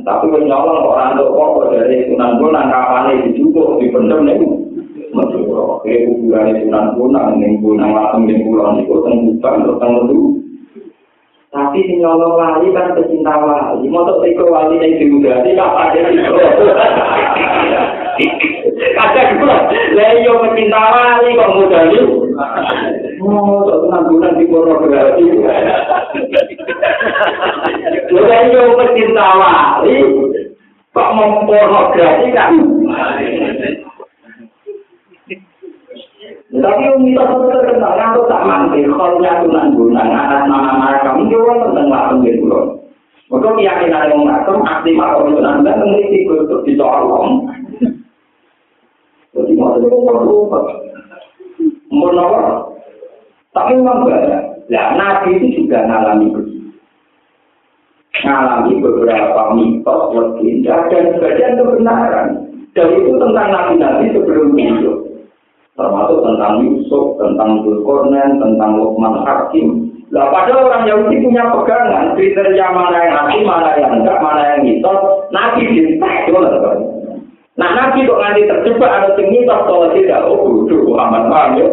Tapi 0.03 0.25
wis 0.31 0.43
nyolong 0.43 0.83
kok 0.83 0.91
ora 0.91 1.15
entuk 1.15 1.31
kok 1.31 1.71
dari 1.71 2.03
Sunan 2.11 2.35
Bonang 2.35 2.67
kapale 2.67 3.23
dijupuk 3.23 3.79
dipendem 3.79 4.27
niku. 4.27 4.47
Mesuro, 5.15 5.79
kaya 5.79 6.03
kuburane 6.11 6.51
Sunan 6.59 6.99
Bonang 6.99 7.39
ning 7.39 7.63
Bonang 7.63 7.95
Lampung 7.95 8.27
ning 8.27 8.43
kulon 8.43 8.75
niku 8.75 8.99
teng 9.07 9.15
Tuban 9.23 9.79
teng 9.79 9.91
Medu. 10.03 10.19
Tapi 11.55 11.79
si 11.87 11.95
nyolong 12.03 12.35
wali 12.35 12.67
kan 12.75 12.91
pecinta 12.91 13.39
wali. 13.39 13.87
Tuh 13.87 14.19
teko 14.19 14.51
wali 14.51 14.75
yang 14.75 14.99
diudasi 14.99 15.55
kapan 15.55 15.95
dia 15.95 16.11
Kadang 18.15 19.43
kula, 19.43 19.57
lah 19.67 20.11
yo 20.23 20.39
pecinta 20.39 20.79
wali 20.79 21.35
kok 21.35 21.51
modali. 21.51 21.99
Oh, 23.19 23.67
kok 23.67 23.79
tenan 23.83 24.07
bulan 24.07 24.39
di 24.39 24.45
pornografi. 24.47 25.25
Lah 28.15 28.41
yo 28.47 28.61
pecinta 28.79 29.27
wali 29.35 29.97
kok 30.95 31.11
mau 31.11 31.43
pornografi 31.43 32.27
kan. 32.31 32.55
Tapi 36.55 36.87
yang 36.87 37.03
kita 37.03 37.23
terkenal, 37.51 37.99
yang 37.99 38.15
tak 38.31 38.41
mandi, 38.47 38.87
kalau 38.87 39.19
nyatunan 39.19 39.75
guna, 39.75 40.01
anak 40.07 40.47
nama 40.47 41.03
kamu 41.03 41.27
juga 41.27 41.67
tentang 41.67 41.91
langsung 41.91 42.23
di 42.23 42.39
pulau. 42.39 42.79
Maka 43.27 43.49
keyakinan 43.59 44.09
yang 44.13 44.21
ngatur, 44.23 44.63
aktifah 44.63 45.07
kalau 45.19 45.35
itu 45.35 45.41
nanti, 45.43 45.67
mengerti 45.67 46.19
untuk 46.31 46.63
dicolong. 46.63 47.29
Jadi 47.35 47.44
itu. 49.79 49.97
Tapi 53.55 53.71
memang 53.79 54.03
banyak. 54.03 54.43
Nah, 54.67 54.85
Nabi 54.99 55.39
itu 55.39 55.47
juga 55.63 55.87
mengalami 55.87 56.27
begitu. 56.35 56.67
Mengalami 58.25 58.73
beberapa 58.83 59.41
mitos, 59.55 60.01
legenda, 60.11 60.75
dan 60.91 61.03
sebagian 61.15 61.55
kebenaran. 61.61 62.27
Dan 62.75 62.87
itu 62.91 63.15
tentang 63.15 63.47
nabi-nabi 63.55 64.11
sebelum 64.11 64.51
hidup. 64.59 64.97
Termasuk 65.79 66.19
tentang 66.27 66.53
Yusuf, 66.63 67.15
tentang 67.15 67.63
Zulkarnain, 67.63 68.39
tentang 68.39 68.79
Luqman 68.79 69.23
Hakim. 69.23 69.91
Nah, 70.11 70.31
padahal 70.31 70.71
orang 70.71 70.87
Yahudi 70.87 71.23
punya 71.23 71.51
pegangan, 71.51 72.15
kriteria 72.15 72.67
mana 72.71 72.97
yang 72.99 73.13
nabi, 73.15 73.37
mana 73.43 73.71
yang 73.79 73.91
enggak, 73.99 74.19
mana 74.19 74.41
yang 74.55 74.59
mitos. 74.63 74.99
Nabi 75.31 75.61
dintek, 75.71 76.15
itu 76.27 76.39
Nah 77.55 77.69
Nabi 77.71 78.03
kok 78.03 78.19
nanti 78.19 78.43
terjebak 78.43 78.91
ada 78.91 79.09
sing 79.15 79.31
mitos 79.31 79.63
kalau 79.63 79.87
tidak 79.95 80.27
oh 80.27 80.43
bodoh 80.43 80.91
Muhammad 80.91 81.23
paham 81.31 81.51
ya. 81.55 81.67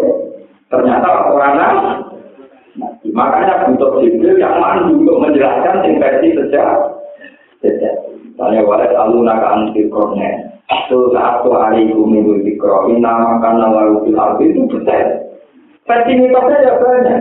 Ternyata 0.71 1.09
orang 1.35 1.55
Nabi. 1.59 1.91
Makanya 3.13 3.69
butuh 3.69 4.01
Jibril 4.01 4.41
yang 4.41 4.57
mampu 4.57 5.05
untuk 5.05 5.21
menjelaskan 5.21 5.85
sing 5.85 5.99
versi 5.99 6.33
sejarah. 6.39 6.81
Misalnya 7.63 8.65
walet 8.65 8.95
aluna 8.97 9.37
ka 9.37 9.49
anti 9.59 9.91
korne. 9.93 10.55
Itu 10.73 11.13
satu 11.13 11.53
hari 11.53 11.91
minggu 11.91 12.41
dikro. 12.47 12.89
Ina 12.89 13.13
makan 13.37 13.61
fil 14.07 14.17
arti 14.17 14.45
itu 14.49 14.65
betul. 14.71 15.07
Versi 15.85 16.13
mitosnya 16.17 16.65
ya 16.65 16.73
banyak. 16.81 17.21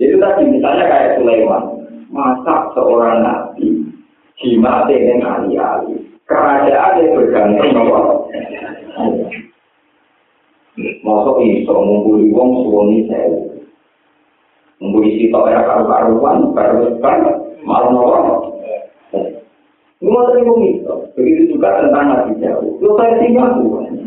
Itu 0.00 0.16
tadi 0.22 0.42
misalnya 0.48 0.84
kayak 0.88 1.14
Sulaiman. 1.20 1.64
Masa 2.08 2.70
seorang 2.72 3.26
nabi 3.26 3.82
jima 4.38 4.86
dengan 4.86 5.26
ahli-ahli 5.26 5.95
kerajaan 6.26 7.00
yang 7.02 7.14
bergantung 7.14 7.70
nopo. 7.72 8.00
Masuk 10.76 11.36
iso 11.46 11.72
ngumpuli 11.72 12.34
wong 12.34 12.66
suwoni 12.66 13.06
sewu. 13.08 13.38
Ngumpuli 14.82 15.16
sitok 15.16 15.48
ya 15.48 15.64
karu-karuan, 15.64 16.52
baru 16.52 16.98
kan 17.00 17.22
malah 17.64 17.90
nopo. 17.94 18.52
Ini 19.96 20.12
mau 20.12 20.28
terima 20.28 20.52
itu. 20.60 20.94
Begitu 21.16 21.56
juga 21.56 21.80
tentang 21.80 22.12
Nabi 22.12 22.36
Jauh. 22.36 22.76
Lu 22.84 22.92
versinya 23.00 23.56
bukan. 23.56 24.04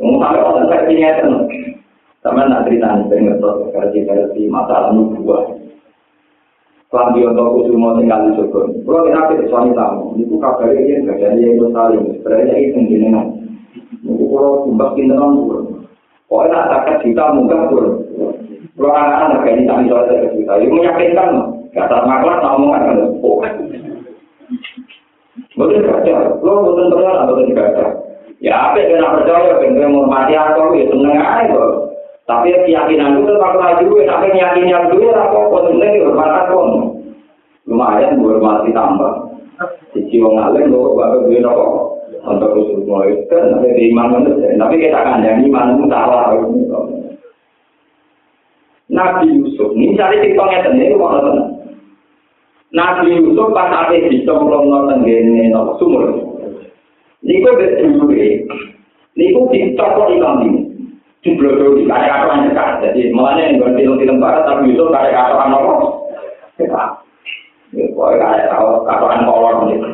Ngomong 0.00 0.16
sampai 0.24 0.40
orang 0.40 0.68
versinya 0.72 1.08
itu. 1.20 1.30
Sama 2.24 2.48
nak 2.48 2.64
cerita 2.66 2.96
nih, 2.96 3.06
pengen 3.12 3.38
versi-versi 3.70 4.48
masalah 4.48 4.90
nubuah. 4.96 5.55
Lambi 6.96 7.28
untuk 7.28 7.60
kusumo 7.60 8.00
tinggal 8.00 8.24
di. 8.24 8.40
Kalau 8.40 9.04
kita 9.04 9.20
ke 9.36 9.44
suami 9.52 9.76
tamu, 9.76 10.16
itu 10.16 10.34
kabarnya 10.40 10.80
dia 10.80 10.96
nggak 11.04 11.20
jadi 11.20 11.40
yang 11.44 11.68
saling. 11.76 12.04
Sebenarnya 12.16 12.54
itu 12.56 12.78
jenengan. 12.88 13.26
Itu 14.00 14.24
kalau 14.32 14.64
tumbas 14.64 14.96
kita 14.96 15.12
nongkur. 15.12 15.60
Pokoknya 16.26 16.56
nak 16.56 16.68
takat 16.72 16.96
kita 17.04 17.24
muka 17.36 17.68
pun. 17.68 17.86
Kalau 18.76 18.92
anak-anak 18.92 19.40
kayak 19.44 19.56
ini 19.60 19.68
tak 19.68 19.78
bisa 19.84 19.94
ada 19.94 20.14
kita. 20.32 20.52
Itu 20.58 20.72
meyakinkan. 20.72 21.30
Gak 21.76 21.88
tak 21.92 22.04
maklar, 22.08 22.40
ngomong 22.40 22.72
kan. 22.72 22.96
Betul 25.56 25.84
baca. 25.84 26.16
Lo 26.40 26.52
betul 26.64 26.84
terkenal 26.92 27.16
atau 27.28 27.34
tidak 27.44 27.56
baca. 27.56 27.86
Ya 28.40 28.52
apa 28.68 28.76
yang 28.80 29.00
kena 29.00 29.16
percaya, 29.16 29.52
yang 29.64 29.92
menghormati 29.92 30.34
atau 30.36 30.76
ya 30.76 30.84
seneng 30.92 31.16
aja. 31.16 31.85
Tapi 32.26 32.50
keyakinan 32.66 33.22
itu 33.22 33.30
tetap 33.30 33.54
laju, 33.54 33.86
tapi 34.02 34.26
keyakinan 34.34 34.66
yang 34.66 34.84
dulu 34.90 35.14
apa-apa, 35.14 35.56
sebenarnya 35.70 36.02
hormat 36.10 36.50
pun. 36.50 36.68
Lumayan 37.66 38.22
hormati 38.22 38.70
tambah. 38.70 39.26
Sisi 39.90 40.20
wong 40.20 40.36
alim 40.36 40.68
lo 40.68 40.92
baru 40.92 41.26
gue 41.26 41.40
nopo 41.40 41.98
untuk 42.28 42.52
usul 42.52 42.84
mulai. 42.84 43.16
Kan 43.32 43.56
nanti 43.56 43.72
di 43.72 43.88
iman 43.90 44.20
itu 44.22 44.36
tapi 44.60 44.74
kita 44.76 44.98
akan 45.00 45.24
jadi 45.24 45.42
iman 45.48 45.74
itu 45.74 45.84
salah 45.88 46.36
Nabi 48.86 49.26
Yusuf. 49.32 49.72
Ini 49.74 49.98
cari 49.98 50.22
tiktoknya 50.22 50.68
sendiri 50.68 50.94
mau 50.94 51.10
nonton 51.10 51.58
Nabi 52.70 53.18
Yusuf 53.18 53.50
pas 53.50 53.72
ada 53.72 53.96
di 53.96 54.22
cemplong 54.22 54.68
nonton 54.68 55.02
gini 55.02 55.48
nopo? 55.48 55.80
Sumur. 55.80 56.04
Niku 57.24 57.50
betul 57.56 58.12
Niku 59.16 59.40
tiktok 59.48 60.12
ikan 60.12 60.55
Diblodo 61.26 61.74
di 61.74 61.90
kaya 61.90 62.06
katoran 62.22 62.46
dekat 62.46 62.70
jadi 62.86 63.10
mulanya 63.10 63.50
yang 63.50 63.58
gue 63.58 63.74
film-film 63.74 64.22
barat 64.22 64.46
tapi 64.46 64.70
Yusuf 64.70 64.94
kaya 64.94 65.10
katoran 65.10 65.50
nopo 65.50 65.74
dekat 66.54 67.02
Pokoknya 67.74 68.24
kayak 68.24 68.48
tahu 68.54 68.68
katoran 68.86 69.26
kolor 69.26 69.54
gitu. 69.68 69.88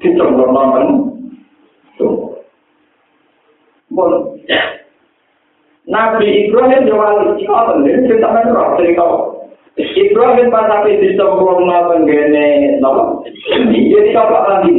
Dicemplung 0.00 0.52
nonton. 0.54 0.86
Tuh. 1.98 2.14
Bon. 3.92 4.12
Nabi 5.82 6.46
Ibrahim 6.46 6.86
jawab 6.86 7.36
jika 7.36 7.74
ini 7.82 8.06
cerita 8.06 8.28
merah 8.30 8.78
cerita. 8.78 9.06
Ibrahim 9.76 10.46
pas 10.48 10.68
tapi 10.70 11.02
dicemplung 11.02 11.66
nonton 11.66 12.06
gini, 12.06 12.78
nopo. 12.78 13.26
Jadi 13.50 14.14
apa 14.14 14.38
lagi? 14.46 14.76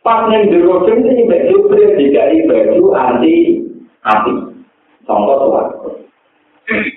Pas 0.00 0.30
neng 0.30 0.48
jero 0.54 0.86
ini 0.86 1.26
baju 1.26 1.56
dikai 1.98 2.46
baju 2.46 2.94
anti 2.94 3.65
api. 4.06 4.34
Contoh 5.06 5.36
suatu. 5.38 5.88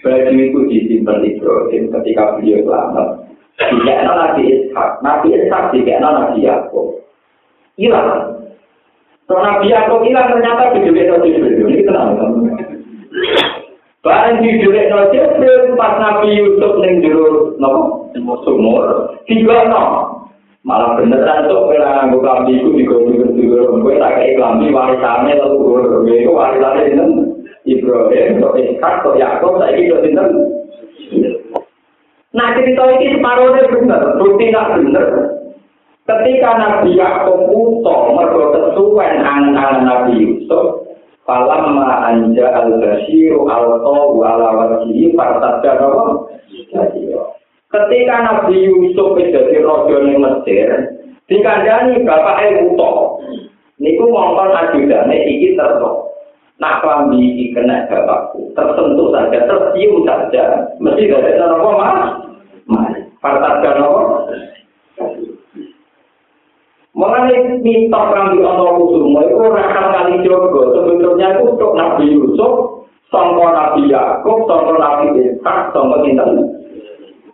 Baju 0.02 0.34
itu 0.34 0.60
disimpan 0.66 1.22
di 1.22 1.38
Ibrahim 1.38 1.94
ketika 1.94 2.38
beliau 2.38 2.66
selamat. 2.66 3.08
Jika 3.60 3.94
Nabi 4.08 4.44
Ishak, 4.50 4.90
Nabi 5.06 5.28
Ishak 5.36 5.64
jika 5.76 6.02
Nabi 6.02 6.42
Yaakob. 6.42 7.06
Hilang. 7.78 8.40
Kalau 9.30 9.46
Nabi 9.46 9.70
Yaakob 9.70 10.02
hilang 10.02 10.34
ternyata 10.34 10.74
dijulik 10.74 11.06
Nabi 11.06 11.38
Jibril. 11.38 11.70
Ini 11.70 11.86
tenang. 11.86 12.18
Barang 14.02 14.42
dijulik 14.42 14.90
Nabi 14.90 15.14
Jibril 15.14 15.78
pas 15.78 15.94
Nabi 16.02 16.34
Yusuf 16.34 16.82
neng 16.82 17.04
jero 17.06 17.54
nopo 17.62 18.34
sumur 18.48 19.14
tiga 19.30 19.70
no. 19.70 20.09
Malah 20.68 21.00
beneran 21.00 21.48
tuh 21.48 21.72
kena 21.72 22.04
nganggo 22.04 22.20
klambi 22.20 22.60
iku 22.60 22.76
digorong-gorong 22.76 23.80
kowe 23.80 23.96
tak 23.96 24.20
kei 24.20 24.36
klambi 24.36 24.76
warisane 24.76 25.32
lalu 25.40 26.12
itu 26.12 26.32
warisane 26.36 26.82
ini. 26.92 27.06
Ibrahim, 27.68 28.40
kok 28.42 28.56
Ishak, 28.58 28.94
kok 29.04 29.20
Yakob, 29.20 29.60
saya 29.60 29.78
kok 29.78 30.02
sinten. 30.02 30.28
Nah 32.30 32.48
cerita 32.54 32.84
ini 32.94 33.18
separuhnya 33.18 33.64
benar, 33.74 34.02
bukti 34.22 34.50
tidak 34.50 34.78
benar. 34.78 35.06
Ketika 36.06 36.50
Nabi 36.58 36.98
Yakob 36.98 37.50
utuh 37.54 38.14
mergo 38.18 38.54
kesuwen 38.54 39.22
anak-anak 39.22 39.86
Nabi 39.86 40.14
Yusuf, 40.26 40.90
falamma 41.26 42.10
anja 42.10 42.50
al-basyiru 42.50 43.46
al-tawu 43.46 44.18
ala 44.26 44.50
wajhihi 44.58 45.14
fartadda 45.14 45.78
apa? 45.78 46.26
Ketika 47.70 48.16
Nabi 48.26 48.66
Yusuf 48.66 49.14
menjadi 49.14 49.62
raja 49.62 49.98
di 50.02 50.18
Mesir, 50.18 50.70
dikandani 51.30 52.02
bapak 52.02 52.42
Ebuto. 52.50 53.22
Niku 53.78 54.10
ngomong 54.10 54.50
ajudane 54.50 55.14
iki 55.30 55.54
terus. 55.54 56.10
Nak 56.58 56.82
klambi 56.84 57.22
iki 57.22 57.56
kena 57.56 57.88
bapakku, 57.88 58.52
tersentuh 58.52 59.16
saja, 59.16 59.48
tercium 59.48 60.04
saja, 60.04 60.76
mesti 60.84 61.08
gak 61.08 61.24
ada 61.24 61.56
apa 61.56 61.70
mas? 61.72 62.00
Mas, 62.68 62.94
partai 63.24 63.80
apa? 63.80 64.02
Mengenai 66.92 67.64
mitos 67.64 68.06
kami 68.12 68.44
ono 68.44 68.76
kusumo 68.76 69.24
itu 69.24 69.40
rakan 69.40 69.88
kali 69.96 70.14
jogo 70.28 70.76
sebetulnya 70.76 71.40
itu 71.40 71.56
untuk 71.56 71.72
Nabi 71.80 72.12
Yusuf, 72.12 72.84
sangka 73.08 73.48
Nabi 73.56 73.88
Yakub, 73.88 74.44
sangka 74.44 74.76
Nabi 74.76 75.16
Ishak, 75.16 75.72
sangka 75.72 76.04
Sinten 76.04 76.59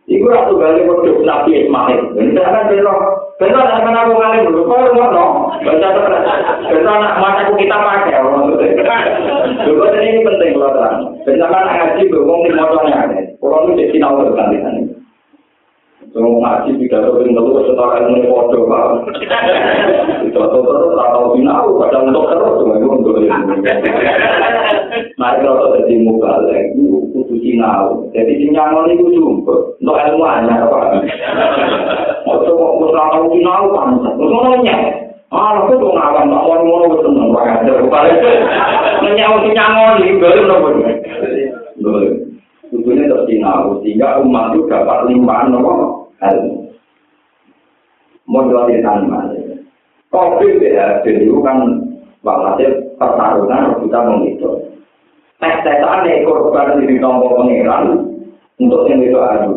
Iku 0.05 0.29
ratu 0.29 0.61
gali 0.61 0.85
produk 0.85 1.17
Nabi 1.25 1.65
Ismail. 1.65 2.13
Ini 2.13 2.37
kan 2.37 2.69
belo, 2.69 2.93
belo 3.41 3.57
nak 3.57 3.81
mana 3.81 4.05
aku 4.05 4.13
ngalih 4.13 4.41
dulu. 4.45 4.61
Kau 4.69 4.85
ngono, 4.93 5.25
baca 5.65 5.87
terus. 5.97 6.21
Belo 6.69 6.93
nak 7.01 7.17
aku 7.17 7.57
kita 7.57 7.73
pakai. 7.73 8.21
Dulu 9.65 9.81
ini 9.97 10.21
penting 10.21 10.61
kalau 10.61 10.69
terang. 10.77 10.97
Belo 11.25 11.45
kan 11.49 11.65
ngaji 11.73 12.03
berhubung 12.05 12.45
di 12.45 12.53
motornya. 12.53 13.01
Kalau 13.41 13.65
lu 13.65 13.73
jadi 13.73 13.97
tahu 13.97 14.29
tentang 14.29 14.49
di 14.53 14.57
sana. 14.61 14.81
Semua 16.13 16.37
ngaji 16.37 16.71
tidak 16.85 17.01
tahu 17.01 17.25
yang 17.25 17.33
lalu 17.41 17.65
setara 17.65 17.97
ilmu 18.05 18.29
foto 18.29 18.59
pak. 18.69 18.85
Itu 20.21 20.37
terus 20.37 20.93
atau 21.01 21.33
final, 21.33 21.65
kadang 21.81 22.13
untuk 22.13 22.29
terus 22.29 22.53
cuma 22.61 22.77
itu 22.77 22.87
untuk 22.93 23.17
ini. 23.25 23.33
Nah 25.25 25.41
kalau 25.41 25.73
jadi 25.73 26.05
muka 26.05 26.37
lagi. 26.45 26.77
sinau. 27.41 28.05
Jadi 28.13 28.45
sinyaman 28.45 28.93
itu 28.93 29.09
juga 29.09 29.57
untuk 29.81 29.97
ilmu 29.97 30.21
aja 30.21 30.53
apa? 30.69 31.01
Waktu 32.29 32.51
mau 32.53 32.77
musnah 32.77 33.05
tahu 33.09 33.25
sinau 33.33 33.73
kan, 33.73 33.89
semuanya. 34.05 34.77
Ah, 35.33 35.65
aku 35.65 35.81
tuh 35.81 35.89
ngawang, 35.97 36.29
tak 36.29 36.41
mau 36.45 36.61
ngono 36.61 36.85
betul 36.93 37.11
nang 37.17 37.33
banget. 37.33 37.73
Balik 37.89 38.17
menyau 39.01 39.41
sinyaman 39.41 39.97
ini 40.05 40.21
baru 40.21 40.41
nopo. 40.45 40.67
Boleh. 41.81 42.13
Tentunya 42.69 43.09
terus 43.09 43.25
sinau 43.25 43.81
sehingga 43.81 44.21
umat 44.21 44.53
itu 44.53 44.69
dapat 44.69 45.09
limpahan 45.09 45.49
nopo 45.49 45.73
ilmu. 46.21 46.69
Modal 48.29 48.69
di 48.69 48.77
sana. 48.85 49.33
Covid 50.13 50.61
ya, 50.61 51.01
jadi 51.01 51.27
kan 51.41 51.57
walhasil 52.21 52.71
pertarungan 52.97 53.81
kita 53.85 53.99
menghitung. 54.01 54.64
Tes-tesan 55.39 56.07
ya 56.07 56.23
korban 56.23 56.79
di 56.79 56.95
tombol 56.99 57.43
pengiran 57.43 57.83
untuk 58.55 58.87
yang 58.87 59.03
itu 59.03 59.19
adu. 59.19 59.53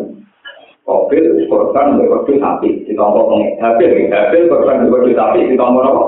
Mobil 0.83 1.45
korban 1.45 2.01
di 2.01 2.05
waktu 2.09 2.31
sapi 2.41 2.69
di 2.83 2.93
tombol 2.97 3.31
pengiran. 3.31 3.79
Habil 3.79 4.49
korban 4.49 4.83
di 4.83 4.91
waktu 4.91 5.11
sapi 5.15 5.39
di 5.47 5.55
tombol 5.55 5.85
apa? 5.87 6.03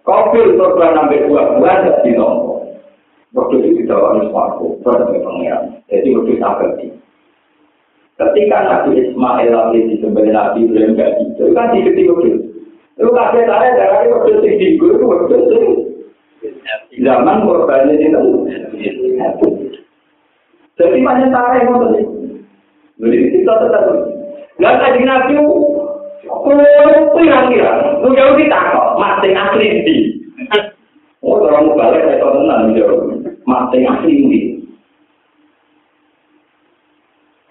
Mobil 0.00 0.46
korban 0.58 0.90
sampai 0.96 1.24
buah-buah 1.30 1.76
di 2.04 2.12
tombol. 2.12 2.58
Waktu 3.30 3.54
itu 3.62 3.68
di 3.78 3.82
dalam 3.86 4.26
suatu 4.28 4.76
korban 4.82 5.16
pengiran. 5.16 5.80
Jadi 5.88 6.08
waktu 6.12 6.34
sapi. 6.36 6.88
Ketika 8.20 8.58
Nabi 8.68 9.00
Ismail 9.00 9.48
lagi 9.48 9.80
di 9.88 9.96
sebelah 9.96 10.52
Nabi 10.52 10.68
Ibrahim 10.68 10.92
gak 10.92 11.24
itu 11.24 11.56
kan 11.56 11.72
di 11.72 11.80
ketika 11.88 12.12
itu. 12.20 12.40
Itu 13.00 13.08
kasih 13.16 13.48
saya 13.48 13.72
dari 13.72 14.12
waktu 14.12 14.44
itu 14.44 14.84
itu 14.84 15.00
waktu 15.08 15.40
itu 15.40 15.89
zaman 17.00 17.44
korbannya 17.44 17.94
itu. 18.00 18.20
Jadi 20.80 20.98
banyak 21.04 21.28
cara 21.28 21.60
yang 21.60 21.76
mau 21.76 21.92
Jadi 23.00 23.16
kita 23.32 23.52
tetap. 23.64 23.84
Nggak 24.60 24.76
tadi 24.76 25.00
nabi, 25.08 25.34
oh 25.40 26.44
pirang-pirang, 27.16 28.04
lu 28.04 28.12
jauh 28.12 28.36
kita 28.36 28.58
kok, 28.76 28.88
mati 29.00 29.32
asli 29.32 29.68
di. 29.88 29.96
Oh, 31.24 31.40
orang 31.40 31.72
balik 31.76 32.04
saya 32.04 32.20
tahu 32.20 32.32
tenang 32.44 32.76
jauh, 32.76 33.08
mati 33.48 33.78
asli 33.88 34.12
di. 34.28 34.40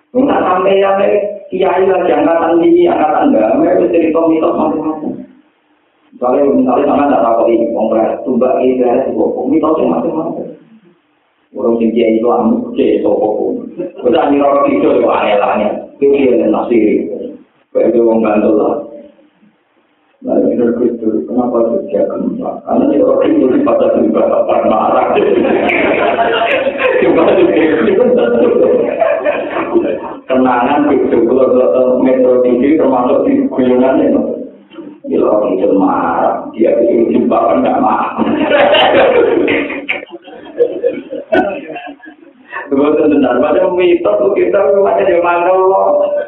Enggak 0.10 0.42
sampai 0.42 0.82
yang 0.82 0.98
kiai 1.54 1.86
lagi 1.86 2.12
angkatan 2.14 2.62
tinggi, 2.62 2.90
angkatan 2.90 3.30
damai, 3.30 3.78
itu 3.78 3.86
cerita 3.94 4.22
mitos 4.26 4.54
macam-macam. 4.58 5.19
Misalnya, 6.20 6.52
misalnya 6.52 6.84
sama 6.84 7.08
tidak 7.08 7.24
tahu 7.24 7.48
ini, 7.48 7.72
kongres, 7.72 8.20
tumbak 8.28 8.60
ini, 8.60 8.84
dari 8.84 9.08
itu, 9.08 9.24
mitosnya 9.48 9.88
macam-macam. 9.88 10.52
Orang 11.56 11.80
tinggi 11.80 12.20
itu 12.20 12.28
amu, 12.28 12.76
ke 12.76 13.00
sopo 13.00 13.56
Kita 13.80 14.28
ini 14.28 14.44
orang 14.44 14.68
itu 14.68 14.84
juga 14.84 15.16
aneh-aneh. 15.16 15.72
Itu 15.96 16.12
dia 16.12 16.44
yang 16.44 16.52
nasiri. 16.52 17.08
Kayak 17.72 17.96
itu 17.96 18.04
orang 18.04 18.20
gantul 18.20 18.54
lah. 18.60 18.76
Nah, 20.28 20.36
ini 20.44 20.60
itu, 20.60 21.08
kenapa 21.24 21.80
dia 21.88 22.04
kembang? 22.12 22.68
Karena 22.68 22.84
dia 22.92 23.00
orang 23.00 23.40
itu 23.40 23.64
pada 23.64 23.88
juga 23.96 24.22
dapat 24.28 24.60
marah. 24.68 25.16
Coba 27.00 27.24
itu 27.32 27.48
Kenangan 30.28 30.92
itu, 30.92 31.18
kalau 31.32 32.04
metro 32.04 32.44
tinggi 32.44 32.76
termasuk 32.76 33.24
di 33.24 33.48
guyongan 33.48 34.04
itu. 34.04 34.39
Bila 35.10 35.42
orang 35.42 35.58
itu 35.58 35.74
marah, 35.74 36.46
dia 36.54 36.70
itu 36.86 37.10
jumpa 37.10 37.34
kan 37.34 37.66
gak 37.66 37.82
marah. 37.82 38.14
Betul 42.70 43.10
benar, 43.10 43.42
macam 43.42 43.74
mitos 43.74 44.18
tuh 44.22 44.30
kita 44.38 44.62
macam 44.86 45.02
dia 45.02 45.18
mangkel 45.26 45.58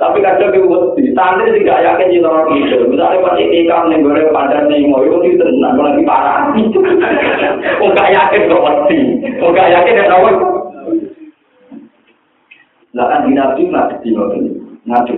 tapi 0.01 0.25
kadang 0.25 0.49
dia 0.49 0.65
mesti. 0.65 1.13
Santri 1.13 1.53
tidak 1.61 1.85
yakin 1.85 2.09
di 2.09 2.17
orang 2.25 2.49
itu. 2.57 2.77
Misalnya 2.89 3.21
pas 3.21 3.37
ikan 3.37 3.83
nih 3.93 4.01
goreng 4.01 4.33
pada 4.33 4.65
nih 4.65 4.89
mau 4.89 5.05
itu 5.05 5.37
tenang, 5.37 5.77
lagi 5.77 6.01
parah. 6.01 6.49
Enggak 7.77 8.09
yakin 8.17 8.49
kok 8.49 8.65
mesti, 8.65 8.99
enggak 9.37 9.69
yakin 9.69 9.99
ya 10.01 10.05
tahu. 10.09 10.25
Nah 12.97 13.05
kan 13.05 13.29
di 13.29 13.31
nabi 13.37 13.61
nggak 13.69 14.01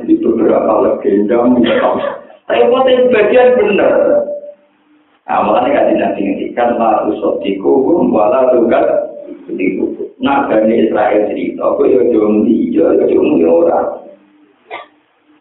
itu 0.03 0.27
beberapa 0.27 0.73
legenda 0.83 1.47
mitos. 1.47 2.22
Tapi 2.43 2.67
potensi 2.67 3.13
bagian 3.13 3.55
benar. 3.55 3.95
Nah, 5.23 5.39
makanya 5.47 5.87
kan 5.87 6.13
tidak 6.19 6.75
lah 6.75 7.07
usut 7.07 7.39
dikukum, 7.39 8.11
wala 8.11 8.51
tugas 8.51 8.83
dikukum. 9.47 10.11
Nah, 10.19 10.51
dari 10.51 10.83
Israel 10.83 11.31
cerita, 11.31 11.63
aku 11.63 11.87
ya 11.87 12.03
jom 12.11 12.43
ya 12.47 12.91
jom 13.07 13.39
dia 13.39 13.47
orang. 13.47 13.89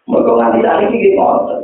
Mereka 0.06 0.30
nganti 0.34 0.60
tadi 0.62 0.84
ini 0.90 1.08
ngotot. 1.14 1.60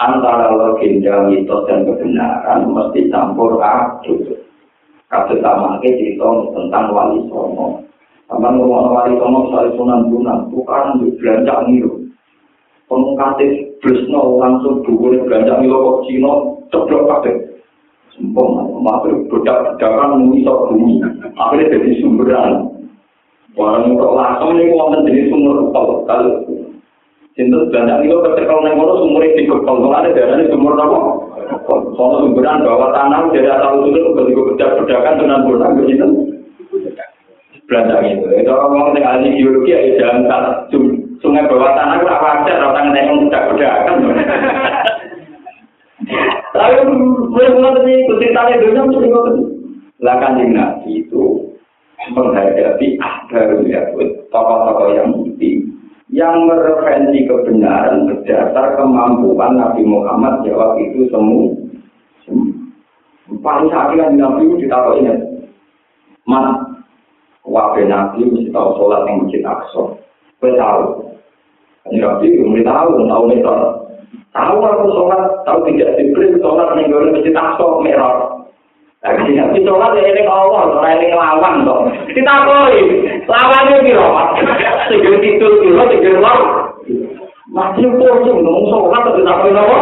Antara 0.00 0.48
legenda, 0.56 1.28
mitos, 1.28 1.68
dan 1.68 1.84
kebenaran 1.84 2.72
mesti 2.72 3.12
campur 3.12 3.60
aduk. 3.60 4.32
Kasus 5.12 5.44
sama 5.44 5.76
cerita 5.84 6.24
tentang 6.56 6.88
wali 6.88 7.20
songo. 7.28 7.84
Sama 8.32 8.48
ngomong 8.56 8.96
wali 8.96 9.12
songo, 9.20 9.52
soal 9.52 9.68
sunan 9.76 10.08
bunan, 10.08 10.48
bukan 10.48 11.04
belanja 11.20 11.68
ngiru. 11.68 11.99
Pengkatis 12.90 13.70
Bresno 13.78 14.42
langsung 14.42 14.82
dhuwur 14.82 15.14
belanja 15.22 15.62
milo 15.62 15.78
kok 15.78 15.98
Cina 16.10 16.32
ceblok 16.74 17.06
kabeh. 17.06 17.34
Sumpah, 18.18 18.66
makhluk 18.82 19.30
bedak-bedakan 19.30 20.26
mengisok 20.26 20.74
bumi. 20.74 20.98
Akhirnya 21.38 21.70
jadi 21.70 22.02
sumberan. 22.02 22.66
Barang 23.54 23.94
kok 23.94 24.14
langsung 24.18 24.58
ini 24.58 24.74
wonten 24.74 25.06
jenis 25.06 25.30
sumur 25.30 25.70
kepal. 25.70 26.02
Kalau 26.10 26.34
Sinten 27.38 27.70
belanja 27.70 28.02
milo 28.02 28.26
kecekel 28.26 28.58
nang 28.58 28.74
kono 28.74 28.94
sumur 29.06 29.22
iki 29.22 29.46
kepal. 29.46 29.76
Mulane 29.78 30.10
darane 30.10 30.50
sumur 30.50 30.74
apa? 30.74 30.98
Sono 31.94 32.26
sumberan 32.26 32.66
bawah 32.66 32.90
tanah 32.90 33.30
jadi 33.30 33.54
asal 33.54 33.86
usulnya 33.86 34.18
begitu 34.18 34.50
bedak-bedakan 34.50 35.14
dengan 35.22 35.46
bonak 35.46 35.78
begitu. 35.78 36.06
Belanja 37.70 38.02
gitu. 38.02 38.26
Itu 38.34 38.50
orang 38.50 38.98
yang 38.98 39.06
ahli 39.06 39.38
geologi 39.38 39.78
ya 39.78 39.78
jangan 39.94 40.26
salah 40.26 40.54
sungai 41.20 41.44
bawah 41.46 41.72
tanah 41.76 42.00
itu 42.00 42.08
apa 42.08 42.28
aja 42.40 42.52
kalau 42.56 42.72
tangan 42.72 42.96
yang 42.96 43.20
tidak 43.28 43.46
berdagang 43.52 43.98
tapi 46.50 46.74
boleh 47.30 47.50
mengerti 47.54 47.92
itu 47.92 48.12
ceritanya 48.18 48.60
dunia 48.60 48.82
mesti 48.88 49.08
mengerti 49.08 49.42
lah 50.00 50.16
kan 50.16 50.40
nabi 50.40 50.90
itu 51.04 51.24
menghadapi 52.16 52.86
ahdar 52.96 53.60
ya 53.68 53.84
tokoh-tokoh 54.32 54.88
yang 54.96 55.12
putih 55.12 55.68
yang 56.10 56.48
mereferensi 56.48 57.28
kebenaran 57.28 58.08
berdasar 58.10 58.74
kemampuan 58.74 59.54
Nabi 59.54 59.86
Muhammad 59.86 60.42
jawab 60.42 60.80
itu 60.82 61.06
semua 61.12 61.54
paling 63.44 63.68
sakit 63.70 64.18
Nabi 64.18 64.48
itu 64.48 64.66
ditaruh 64.66 64.98
ini 64.98 65.14
mas 66.26 66.66
wabah 67.46 67.84
Nabi 67.84 68.26
mesti 68.26 68.50
tahu 68.50 68.68
sholat 68.74 69.06
yang 69.06 69.16
masjid 69.22 69.42
Aqsa. 69.46 69.82
Tahu 70.40 71.09
Nabi 71.88 72.28
umri 72.44 72.60
tahu, 72.60 73.08
tahu 73.08 73.24
metode. 73.24 73.80
Tahu 74.30 74.62
aku 74.62 74.84
sholat, 74.94 75.42
tahu 75.42 75.64
tidak 75.66 75.96
diberi 75.96 76.36
sholat 76.38 76.76
nih 76.76 76.86
gue 76.86 77.08
mesti 77.10 77.30
takso 77.32 77.80
merah. 77.80 78.44
Tapi 79.00 79.32
tapi 79.32 79.58
sholat 79.64 79.96
ya 79.96 80.12
ini 80.12 80.22
Allah, 80.28 80.76
orang 80.76 81.00
ini 81.00 81.16
lawan 81.16 81.64
toh. 81.64 81.88
Kita 82.12 82.34
koi, 82.44 82.78
lawannya 83.24 83.76
piro? 83.80 84.06
Segera 84.92 85.18
tidur 85.24 85.52
piro, 85.64 85.82
segera 85.88 86.20
lawan. 86.20 86.52
Masih 87.50 87.90
pusing, 87.96 88.38
ngomong 88.44 88.66
sholat 88.68 89.02
tapi 89.08 89.24
tak 89.24 89.38
koi 89.40 89.50
nopo. 89.56 89.78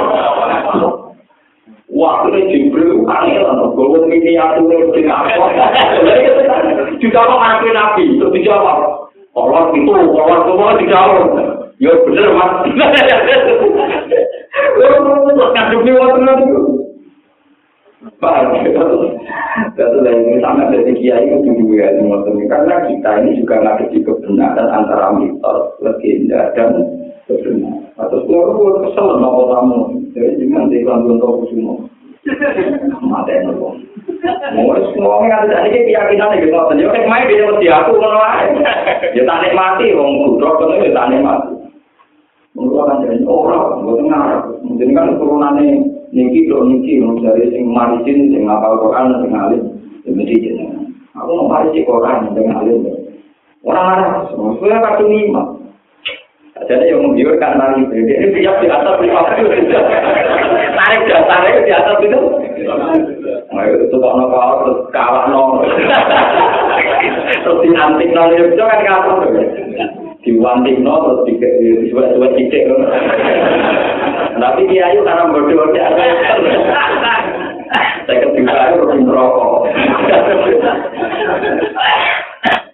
Waktu 1.89 2.29
ini 2.31 2.41
jibril 2.53 3.11
aneh 3.11 3.43
lah, 3.43 3.59
gue 3.75 4.01
mini 4.07 4.39
atuh 4.39 4.71
di 4.71 5.03
apa? 5.09 5.51
Juga 7.03 7.27
kok 7.27 7.41
ngakuin 7.43 7.75
nabi, 7.75 8.05
terus 8.23 8.33
dijawab. 8.39 9.09
Allah 9.35 9.73
itu, 9.75 9.93
Allah 9.93 10.39
semua 10.47 10.79
dijawab. 10.79 11.58
Ya 11.79 11.95
bener 11.95 12.27
mas. 12.35 12.53
Kadung 15.55 15.87
waktu 15.95 16.21
nanti. 16.27 16.45
Paham 18.19 18.67
ya? 18.67 18.83
Satu 19.79 20.03
lagi 20.03 20.39
sama 20.43 20.71
dari 20.71 20.95
kiai 20.99 21.31
itu 21.31 21.51
juga 21.55 21.91
karena 22.51 22.87
kita 22.87 23.11
ini 23.23 23.39
juga 23.43 23.63
ngadepi 23.63 24.03
kebenaran 24.07 24.71
antara 24.71 25.15
mitos, 25.19 25.79
legenda 25.83 26.51
dan 26.55 26.83
kebenaran. 27.27 27.91
Atau 27.99 28.23
semua 28.27 28.83
kesel. 28.87 29.19
Jadi 30.15 30.47
semua. 31.51 31.87
Mata 33.03 33.31
yang 33.31 33.55
nopo. 33.55 33.79
Mau 34.55 34.75
semua 34.95 35.23
keyakinan 35.27 36.43
gitu. 36.43 36.55
Jadi 36.55 36.83
kayak 36.87 37.11
main 37.11 37.27
dia 37.31 37.47
mesti 37.47 37.67
aku 37.71 37.99
ngono 37.99 38.19
aja. 38.19 38.51
Ya 39.15 39.23
tak 39.27 39.41
nikmati, 39.47 39.95
wong 39.95 40.11
kudro 40.27 40.59
kan 40.59 40.83
ya 40.83 40.91
tak 40.91 41.09
nikmati. 41.11 41.58
Menurut 42.59 42.91
kan 42.91 43.07
jadi 43.07 43.23
orang, 43.23 43.87
buat 43.87 44.03
ngarep. 44.03 44.43
Mungkin 44.67 44.91
kan 44.91 45.15
turunannya 45.15 45.67
niki 46.11 46.51
do 46.51 46.67
niki. 46.67 46.99
Cari 47.23 47.55
sing 47.55 47.71
marisin 47.71 48.35
sing 48.35 48.43
ngapal 48.47 48.83
Quran 48.83 49.15
sing 49.23 49.33
alim 49.35 49.63
ya 50.07 50.11
mesti 50.15 50.41
jenengan 50.41 50.89
aku 51.13 51.31
mau 51.35 51.51
marisin 51.51 51.85
Quran 51.85 52.33
sing 52.35 52.47
alim. 52.51 52.79
Orang 53.67 53.87
arah 53.91 54.13
semuanya 54.31 54.79
kartu 54.81 55.05
lima 55.11 55.43
jadi 56.67 56.91
yang 56.91 57.07
menggiurkan 57.07 57.55
nari 57.55 57.87
ini 57.87 58.43
siap 58.43 58.59
di 58.59 58.67
atas 58.67 58.99
lima 58.99 59.23
tarik 59.31 61.01
dasarnya 61.07 61.63
di 61.63 61.73
atas 61.73 61.97
itu. 62.03 62.21
Nah, 63.49 63.65
itu 63.65 63.95
kok 63.95 64.15
nopo 64.19 64.39
terus 64.39 64.79
kalah 64.91 65.31
no 65.31 65.63
terus 65.63 67.59
diantik 67.63 68.11
no 68.11 68.23
itu 68.35 68.59
kan 68.59 68.81
kalah 68.83 69.23
diwanting 70.27 70.83
no 70.83 71.23
terus 71.25 71.39
disuat-suat 71.87 72.33
cicik 72.35 72.65
tapi 74.39 74.63
dia 74.71 74.95
itu 74.95 75.03
karena 75.03 75.31
bodoh 75.31 75.71
dia 75.75 75.91
saya 75.95 76.15
ketika 78.09 78.75
itu 78.75 78.85
merokok 79.05 79.69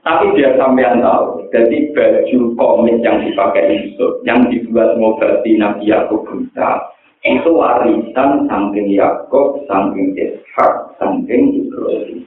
tapi 0.05 0.25
dia 0.37 0.53
sampean 0.61 1.01
tahu 1.01 1.49
jadi 1.49 1.77
baju 1.97 2.39
komik 2.61 2.97
yang 3.01 3.25
dipakai 3.25 3.73
Yusuf 3.73 4.21
yang 4.29 4.45
dibuat 4.53 4.97
berarti 5.01 5.57
Nabi 5.57 5.89
Yakub 5.89 6.29
buta 6.29 6.95
itu 7.25 7.51
warisan 7.57 8.45
samping 8.45 8.93
Yakub 8.93 9.65
samping 9.65 10.13
Ishak 10.13 10.73
samping 11.01 11.57
Ibrahim. 11.57 12.21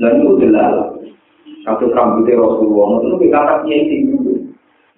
Dan 0.00 0.24
itu 0.24 0.30
jelas 0.40 0.88
Satu 1.62 1.94
rambutnya 1.94 2.42
Rasulullah, 2.42 2.98
itu 2.98 3.06
lebih 3.14 3.28
kata 3.30 3.54
kiai 3.62 3.86
tinggi. 3.86 4.34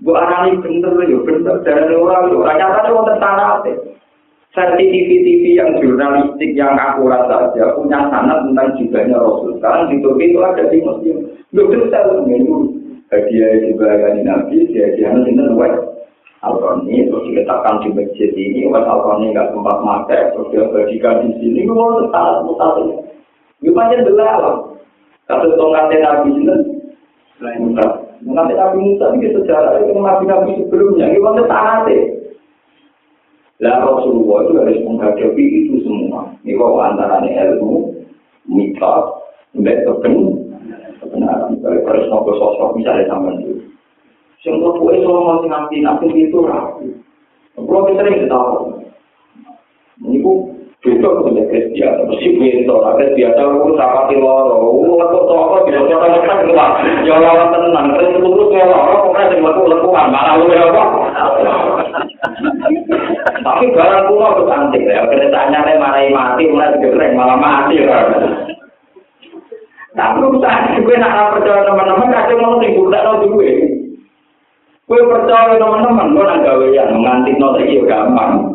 Bu 0.00 0.12
arani 0.16 0.60
bener 0.60 0.92
ya, 1.04 1.18
bener 1.20 1.56
dari 1.64 1.94
orang 1.96 2.32
itu. 2.32 2.38
Nyatanya 2.40 2.90
wonten 2.92 3.16
sanate. 3.20 3.72
TV-TV 4.54 5.58
yang 5.58 5.82
jurnalistik 5.82 6.54
yang 6.54 6.78
akurat 6.78 7.26
saja 7.26 7.74
punya 7.74 8.06
sanat 8.06 8.46
tentang 8.46 8.70
jibanya 8.78 9.18
Rasul. 9.18 9.58
Sekarang 9.58 9.90
di 9.90 9.98
Turki 9.98 10.30
itu 10.30 10.38
ada 10.46 10.62
di 10.70 10.78
Muslim. 10.78 11.16
Lu 11.50 11.66
bisa 11.66 11.98
itu 12.06 12.54
hadiah 13.10 13.50
dari 13.74 14.22
Nabi, 14.22 14.56
dia 14.70 14.94
dia 14.94 15.10
nanti 15.10 15.34
nuwek. 15.34 15.74
Al-Qurani 16.44 17.08
terus 17.08 17.24
diletakkan 17.24 17.80
di 17.80 17.88
masjid 17.96 18.30
ini, 18.36 18.68
was 18.68 18.84
Al-Qurani 18.84 19.32
nggak 19.32 19.48
sempat 19.56 19.76
makai, 19.80 20.28
terus 20.36 20.48
dia 20.52 20.68
bagikan 20.68 21.24
di 21.24 21.30
sini, 21.40 21.64
gue 21.64 21.72
mau 21.72 21.96
tetap 22.04 22.44
mutasi. 22.44 22.84
Gue 23.64 23.72
panjang 23.72 24.04
belalang. 24.04 24.73
Kasus 25.34 25.58
tongkatnya 25.58 25.98
Nabi 25.98 26.30
itu, 26.30 26.54
Musa. 27.58 27.86
Nanti 28.22 28.54
Nabi 28.54 28.76
Musa 28.78 29.10
ini 29.18 29.34
sejarah 29.34 29.82
itu 29.82 29.98
Nabi-Nabi 29.98 30.62
sebelumnya, 30.62 31.10
ini 31.10 31.18
kan 31.18 31.42
sanate. 31.50 31.98
Lah 33.58 33.82
Rasulullah 33.82 34.46
itu 34.46 34.52
harus 34.62 34.78
menghadapi 34.86 35.42
itu 35.42 35.74
semua. 35.82 36.30
Ini 36.46 36.54
kok 36.54 36.78
antara 36.78 37.18
ilmu, 37.26 37.98
mitos, 38.46 39.06
mbak 39.58 39.82
kebenaran. 41.02 41.58
Kalau 41.58 41.82
harus 41.82 42.06
ngobrol 42.10 42.38
sosok 42.38 42.78
misalnya 42.78 43.10
sama 43.10 43.34
itu. 43.42 43.58
Yang 44.46 44.76
kue 44.76 44.92
itu 44.94 45.08
masih 45.08 45.48
nanti 45.50 45.76
nanti 45.82 46.06
itu 46.14 46.38
rapi. 46.44 46.94
Kalau 47.58 47.86
kita 47.90 48.06
sering 48.06 48.22
ketahui. 48.22 48.86
Ini 50.04 50.18
Itu 50.84 51.08
punya 51.16 51.40
Kristian, 51.48 52.04
mesti 52.04 52.36
pintu, 52.36 52.76
ada 52.84 53.08
biasa 53.16 53.40
lu 53.40 53.72
sama 53.72 54.04
di 54.04 54.20
loro, 54.20 54.84
lu 54.84 55.00
aku 55.00 55.16
toko 55.24 55.64
di 55.64 55.72
loro 55.72 55.88
sama 55.96 56.20
kan 56.28 56.44
gua, 56.44 56.76
ya 57.08 57.16
lawan 57.24 57.56
tenang, 57.56 57.96
terus 57.96 58.20
lurus 58.20 58.52
ya 58.52 58.68
loro, 58.68 59.08
pokoknya 59.08 59.32
di 59.32 59.40
loro 59.40 59.64
lekuan, 59.64 60.12
malah 60.12 60.36
lu 60.36 60.44
ya 60.52 60.68
apa? 60.68 60.84
Tapi 63.40 63.64
barang 63.72 64.12
kuno 64.12 64.28
tuh 64.36 64.44
cantik 64.44 64.84
ya, 64.84 65.08
keretanya 65.08 65.64
nih 65.64 65.80
marahi 65.80 66.12
mati, 66.12 66.52
mulai 66.52 66.76
digereng 66.76 67.16
malah 67.16 67.40
mati 67.40 67.80
kan. 67.80 68.06
Tapi 69.96 70.20
usaha 70.20 70.68
gue 70.76 70.96
nak 71.00 71.32
percaya 71.32 71.64
teman-teman, 71.64 72.12
kadang 72.12 72.44
mau 72.44 72.60
tinggal 72.60 72.92
tak 72.92 73.04
tahu 73.08 73.40
gue. 73.40 73.52
Gue 74.84 75.00
percaya 75.00 75.56
teman-teman, 75.56 76.12
gue 76.12 76.28
nak 76.28 76.42
gawe 76.44 76.66
yang 76.76 76.92
ngantik 77.00 77.40
nol 77.40 77.56
gampang. 77.88 78.52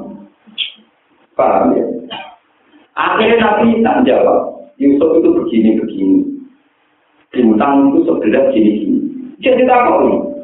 Paham 1.34 1.74
ya? 1.74 1.89
Akhirnya 3.00 3.40
Nabi 3.40 3.80
tak 3.80 4.04
jawab. 4.04 4.60
Yusuf 4.76 5.12
itu 5.20 5.30
begini-begini. 5.32 6.20
Bintang 7.32 7.96
itu 7.96 8.04
sebelah 8.04 8.52
gini-gini. 8.52 9.00
Jadi 9.40 9.64
tak 9.64 9.88
tahu. 9.88 10.36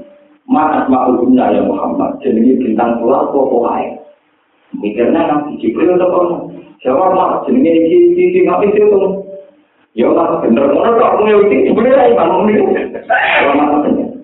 Mana 0.48 0.88
ma'ulumnya 0.88 1.52
ya 1.52 1.62
Muhammad. 1.68 2.15
Jadi 2.24 2.56
bintang 2.62 3.04
pulau 3.04 3.28
kok 3.34 3.68
air. 3.76 4.00
Mikirnya 4.76 5.28
Nabi 5.28 5.60
Jibril 5.60 6.00
atau 6.00 6.08
apa? 6.12 6.36
Jawab 6.84 7.15
mak. 7.15 7.32
Jadi 7.48 7.60
ini 7.60 8.13
gini 8.13 8.39
nggak 8.48 8.62
bisa 8.68 8.80
itu. 8.88 9.00
Ya 9.96 10.12
Allah, 10.12 10.44
bener. 10.44 10.76
Mana 10.76 11.00
tak 11.00 11.15
punya 11.15 11.39
itu. 11.39 11.72
Sebenarnya 11.72 12.12
iman. 12.12 12.52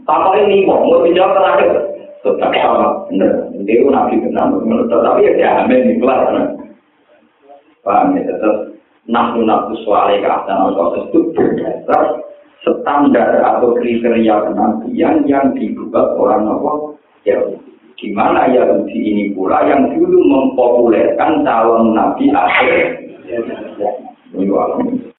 Tanpa 0.04 0.36
ini 0.44 0.68
mau. 0.68 0.84
Mau 0.84 1.04
dijawab 1.08 1.36
terakhir. 1.40 1.72
Tetap 2.22 2.52
sama. 2.52 3.08
Bener. 3.08 3.32
Dia 3.64 3.88
Nabi 3.88 4.20
benar. 4.20 4.52
Tapi 4.92 5.26
ya 5.26 5.32
jamin. 5.40 5.98
Kelas. 6.04 6.61
Paham 7.82 8.14
ya, 8.14 8.30
tetap 8.30 8.78
nafsu 9.10 9.42
nafsu 9.42 9.74
suara 9.82 10.14
keadaan 10.14 10.78
proses 10.78 11.10
itu 11.10 11.20
berdasar 11.34 12.22
standar 12.62 13.42
atau 13.42 13.74
kriteria 13.74 14.54
kenabian 14.54 15.26
yang 15.26 15.50
dibuat 15.58 16.14
orang 16.14 16.46
apa 16.46 16.74
ya 17.26 17.42
di 17.98 18.14
mana 18.14 18.50
Yahudi 18.54 18.98
ini 18.98 19.24
pula 19.34 19.66
yang 19.66 19.94
dulu 19.94 20.20
mempopulerkan 20.26 21.46
calon 21.46 21.94
nabi 21.94 22.30
akhir. 22.34 23.02
Ya, 23.30 23.42